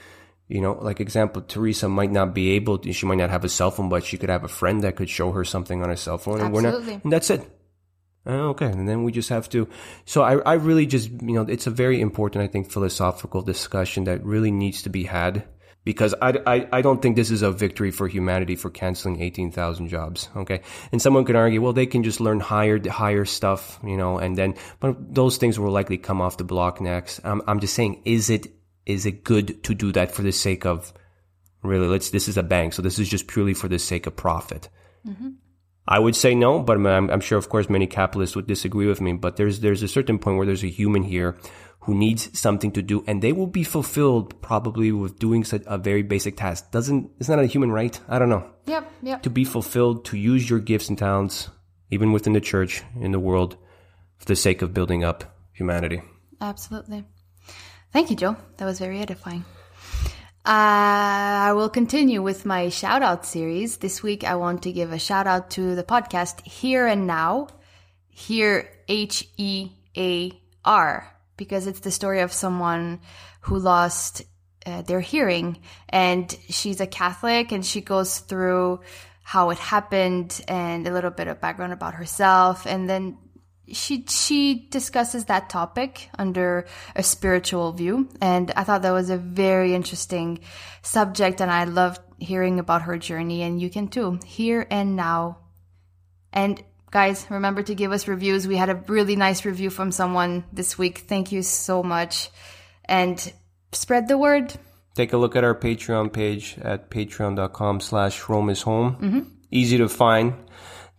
you 0.49 0.61
know, 0.61 0.79
like 0.81 1.01
example, 1.01 1.43
Teresa 1.43 1.89
might 1.89 2.13
not 2.13 2.35
be 2.35 2.51
able 2.53 2.79
to, 2.79 2.93
she 2.93 3.07
might 3.07 3.19
not 3.19 3.31
have 3.31 3.45
a 3.45 3.49
cell 3.49 3.71
phone, 3.71 3.89
but 3.89 4.05
she 4.05 4.17
could 4.17 4.31
have 4.31 4.45
a 4.45 4.49
friend 4.49 4.83
that 4.85 4.97
could 4.97 5.11
show 5.11 5.33
her 5.33 5.45
something 5.45 5.83
on 5.83 5.91
a 5.91 5.97
cell 5.97 6.19
phone 6.19 6.41
and 6.41 6.53
we're 6.53 6.65
Absolutely. 6.67 6.95
not, 6.95 7.05
and 7.05 7.13
that's 7.13 7.31
it. 7.31 7.51
Oh, 8.27 8.49
okay. 8.51 8.67
And 8.67 8.89
then 8.89 9.05
we 9.05 9.13
just 9.13 9.29
have 9.29 9.49
to. 9.51 9.69
So 10.05 10.23
I, 10.23 10.39
I 10.39 10.55
really 10.55 10.87
just, 10.87 11.11
you 11.11 11.33
know, 11.35 11.43
it's 11.43 11.69
a 11.69 11.71
very 11.71 12.01
important, 12.01 12.43
I 12.43 12.49
think, 12.49 12.71
philosophical 12.73 13.43
discussion 13.43 14.05
that 14.05 14.25
really 14.25 14.51
needs 14.51 14.83
to 14.83 14.91
be 14.91 15.05
had 15.05 15.45
because 15.85 16.13
I, 16.21 16.41
I, 16.45 16.69
I 16.73 16.83
don't 16.83 17.01
think 17.01 17.15
this 17.15 17.31
is 17.31 17.43
a 17.43 17.53
victory 17.53 17.93
for 17.93 18.09
humanity 18.09 18.57
for 18.57 18.71
canceling 18.71 19.23
18,000 19.23 19.87
jobs. 19.89 20.29
Okay. 20.37 20.63
And 20.91 21.01
someone 21.01 21.25
could 21.25 21.37
argue, 21.37 21.63
well, 21.63 21.73
they 21.73 21.87
can 21.87 22.03
just 22.03 22.21
learn 22.21 22.41
higher, 22.41 22.81
higher 22.89 23.25
stuff, 23.25 23.79
you 23.85 23.97
know, 23.97 24.19
and 24.19 24.37
then, 24.37 24.57
but 24.81 25.15
those 25.15 25.37
things 25.37 25.61
will 25.61 25.71
likely 25.71 25.97
come 25.97 26.21
off 26.21 26.37
the 26.37 26.45
block 26.45 26.81
next. 26.81 27.21
I'm, 27.23 27.41
I'm 27.47 27.61
just 27.61 27.75
saying, 27.75 28.03
is 28.05 28.29
it, 28.31 28.49
is 28.87 29.05
it 29.05 29.25
good 29.25 29.63
to 29.65 29.75
do 29.75 29.93
that 29.93 30.13
for 30.13 30.23
the 30.23 30.33
sake 30.33 30.65
of 30.65 30.93
really, 31.63 31.89
let's, 31.89 32.11
this 32.11 32.29
is 32.29 32.37
a 32.37 32.43
bank. 32.43 32.73
So 32.73 32.83
this 32.83 32.99
is 32.99 33.09
just 33.09 33.27
purely 33.27 33.55
for 33.55 33.69
the 33.69 33.79
sake 33.79 34.07
of 34.07 34.17
profit. 34.17 34.69
Mm-hmm. 35.07 35.31
I 35.89 35.99
would 35.99 36.17
say 36.17 36.35
no, 36.35 36.61
but 36.61 36.77
I'm, 36.77 37.11
I'm 37.11 37.21
sure, 37.21 37.39
of 37.39 37.49
course, 37.49 37.71
many 37.71 37.87
capitalists 37.87 38.35
would 38.35 38.47
disagree 38.47 38.87
with 38.87 39.01
me. 39.01 39.13
But 39.13 39.37
there's 39.37 39.61
there's 39.61 39.85
a 39.85 39.89
certain 39.89 40.19
point 40.19 40.37
where 40.37 40.47
there's 40.47 40.65
a 40.65 40.69
human 40.69 41.05
here 41.05 41.37
who 41.81 41.95
needs 41.95 42.37
something 42.37 42.73
to 42.73 42.83
do, 42.83 43.05
and 43.07 43.23
they 43.23 43.33
will 43.33 43.47
be 43.47 43.63
fulfilled 43.63 44.43
probably 44.43 44.91
with 44.91 45.21
doing 45.21 45.45
such 45.45 45.63
a 45.67 45.79
very 45.79 46.03
basic 46.03 46.37
task. 46.37 46.73
Doesn't 46.73 47.13
isn't 47.21 47.37
that 47.37 47.45
a 47.45 47.47
human 47.47 47.71
right? 47.71 47.99
I 48.09 48.19
don't 48.19 48.29
know 48.29 48.51
Yep, 48.67 48.93
yep. 49.03 49.23
to 49.23 49.31
be 49.31 49.45
fulfilled, 49.45 50.05
to 50.07 50.17
use 50.17 50.51
your 50.51 50.59
gifts 50.59 50.89
and 50.89 50.99
talents, 50.99 51.51
even 51.93 52.11
within 52.11 52.33
the 52.33 52.41
church 52.41 52.83
in 53.01 53.13
the 53.13 53.21
world, 53.21 53.57
for 54.19 54.27
the 54.27 54.35
sake 54.35 54.63
of 54.63 54.75
building 54.75 55.05
up 55.05 55.39
humanity. 55.53 56.03
Absolutely. 56.41 57.05
Thank 57.97 58.11
you, 58.11 58.17
Joe. 58.17 58.37
That 58.59 58.67
was 58.67 58.79
very 58.79 59.01
edifying. 59.01 59.43
Uh, 60.45 61.49
I 61.49 61.53
will 61.55 61.71
continue 61.71 62.21
with 62.21 62.45
my 62.45 62.69
shout 62.69 63.01
out 63.01 63.25
series. 63.25 63.79
This 63.79 64.03
week, 64.03 64.23
I 64.23 64.35
want 64.35 64.65
to 64.65 64.71
give 64.71 64.93
a 64.93 64.99
shout 64.99 65.27
out 65.27 65.49
to 65.53 65.75
the 65.75 65.83
podcast 65.83 66.47
Here 66.47 66.87
and 66.87 67.07
Now. 67.07 67.49
Here, 68.11 68.69
H 68.87 69.27
E 69.39 69.71
A 69.97 70.31
R, 70.63 71.11
because 71.39 71.67
it's 71.67 71.81
the 71.81 71.91
story 71.91 72.21
of 72.21 72.35
someone 72.35 73.01
who 73.41 73.59
lost 73.59 74.21
uh, 74.67 74.83
their 74.83 75.01
hearing. 75.01 75.63
And 75.89 76.31
she's 76.51 76.83
a 76.83 76.87
Catholic 76.87 77.51
and 77.51 77.65
she 77.65 77.81
goes 77.81 78.19
through 78.19 78.81
how 79.23 79.49
it 79.49 79.59
happened 79.59 80.39
and 80.49 80.87
a 80.87 80.93
little 80.93 81.11
bit 81.11 81.29
of 81.29 81.41
background 81.41 81.73
about 81.73 81.95
herself. 81.95 82.67
And 82.67 82.91
then 82.91 83.17
she 83.73 84.05
she 84.09 84.69
discusses 84.71 85.25
that 85.25 85.51
topic 85.51 86.09
under 86.19 86.67
a 86.95 87.03
spiritual 87.03 87.73
view 87.73 88.09
and 88.21 88.53
i 88.57 88.63
thought 88.63 88.83
that 88.83 88.93
was 88.93 89.11
a 89.11 89.17
very 89.17 89.75
interesting 89.75 90.39
subject 90.83 91.41
and 91.41 91.51
i 91.51 91.65
loved 91.65 92.01
hearing 92.19 92.59
about 92.59 92.83
her 92.83 92.97
journey 92.99 93.43
and 93.43 93.61
you 93.61 93.71
can 93.71 93.89
too 93.89 94.19
here 94.25 94.67
and 94.71 94.97
now. 94.97 95.39
And 96.33 96.63
guys 96.91 97.27
remember 97.31 97.63
to 97.63 97.75
give 97.75 97.93
us 97.93 98.09
reviews. 98.09 98.47
We 98.47 98.57
had 98.57 98.71
a 98.71 98.83
really 98.87 99.17
nice 99.17 99.45
review 99.45 99.71
from 99.71 99.93
someone 99.93 100.45
this 100.53 100.79
week. 100.79 100.99
Thank 101.09 101.33
you 101.33 101.43
so 101.43 101.83
much. 101.83 102.31
And 102.85 103.33
spread 103.73 104.09
the 104.09 104.19
word. 104.19 104.55
Take 104.95 105.13
a 105.13 105.19
look 105.19 105.37
at 105.37 105.45
our 105.45 105.55
Patreon 105.55 106.13
page 106.13 106.57
at 106.63 106.91
patreon.com 106.91 107.81
slash 107.81 108.29
Rome 108.29 108.49
is 108.49 108.63
home. 108.63 108.97
Mm-hmm. 108.97 109.21
Easy 109.51 109.79
to 109.79 109.89
find. 109.89 110.35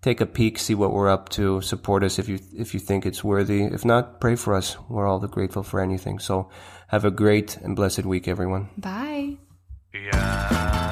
Take 0.08 0.22
a 0.22 0.26
peek, 0.26 0.58
see 0.58 0.74
what 0.74 0.94
we're 0.94 1.10
up 1.10 1.28
to. 1.36 1.60
Support 1.60 2.02
us 2.02 2.18
if 2.18 2.30
you 2.30 2.40
if 2.56 2.74
you 2.74 2.80
think 2.80 3.06
it's 3.06 3.26
worthy. 3.26 3.64
If 3.64 3.84
not, 3.84 4.22
pray 4.22 4.38
for 4.38 4.54
us. 4.54 4.78
We're 4.88 5.06
all 5.06 5.20
grateful 5.20 5.64
for 5.64 5.82
anything. 5.82 6.20
So 6.20 6.50
have 6.88 7.04
a 7.04 7.12
great 7.12 7.58
and 7.58 7.76
blessed 7.76 8.06
week, 8.06 8.26
everyone. 8.26 8.70
bye 8.78 9.36
Yeah. 9.94 10.87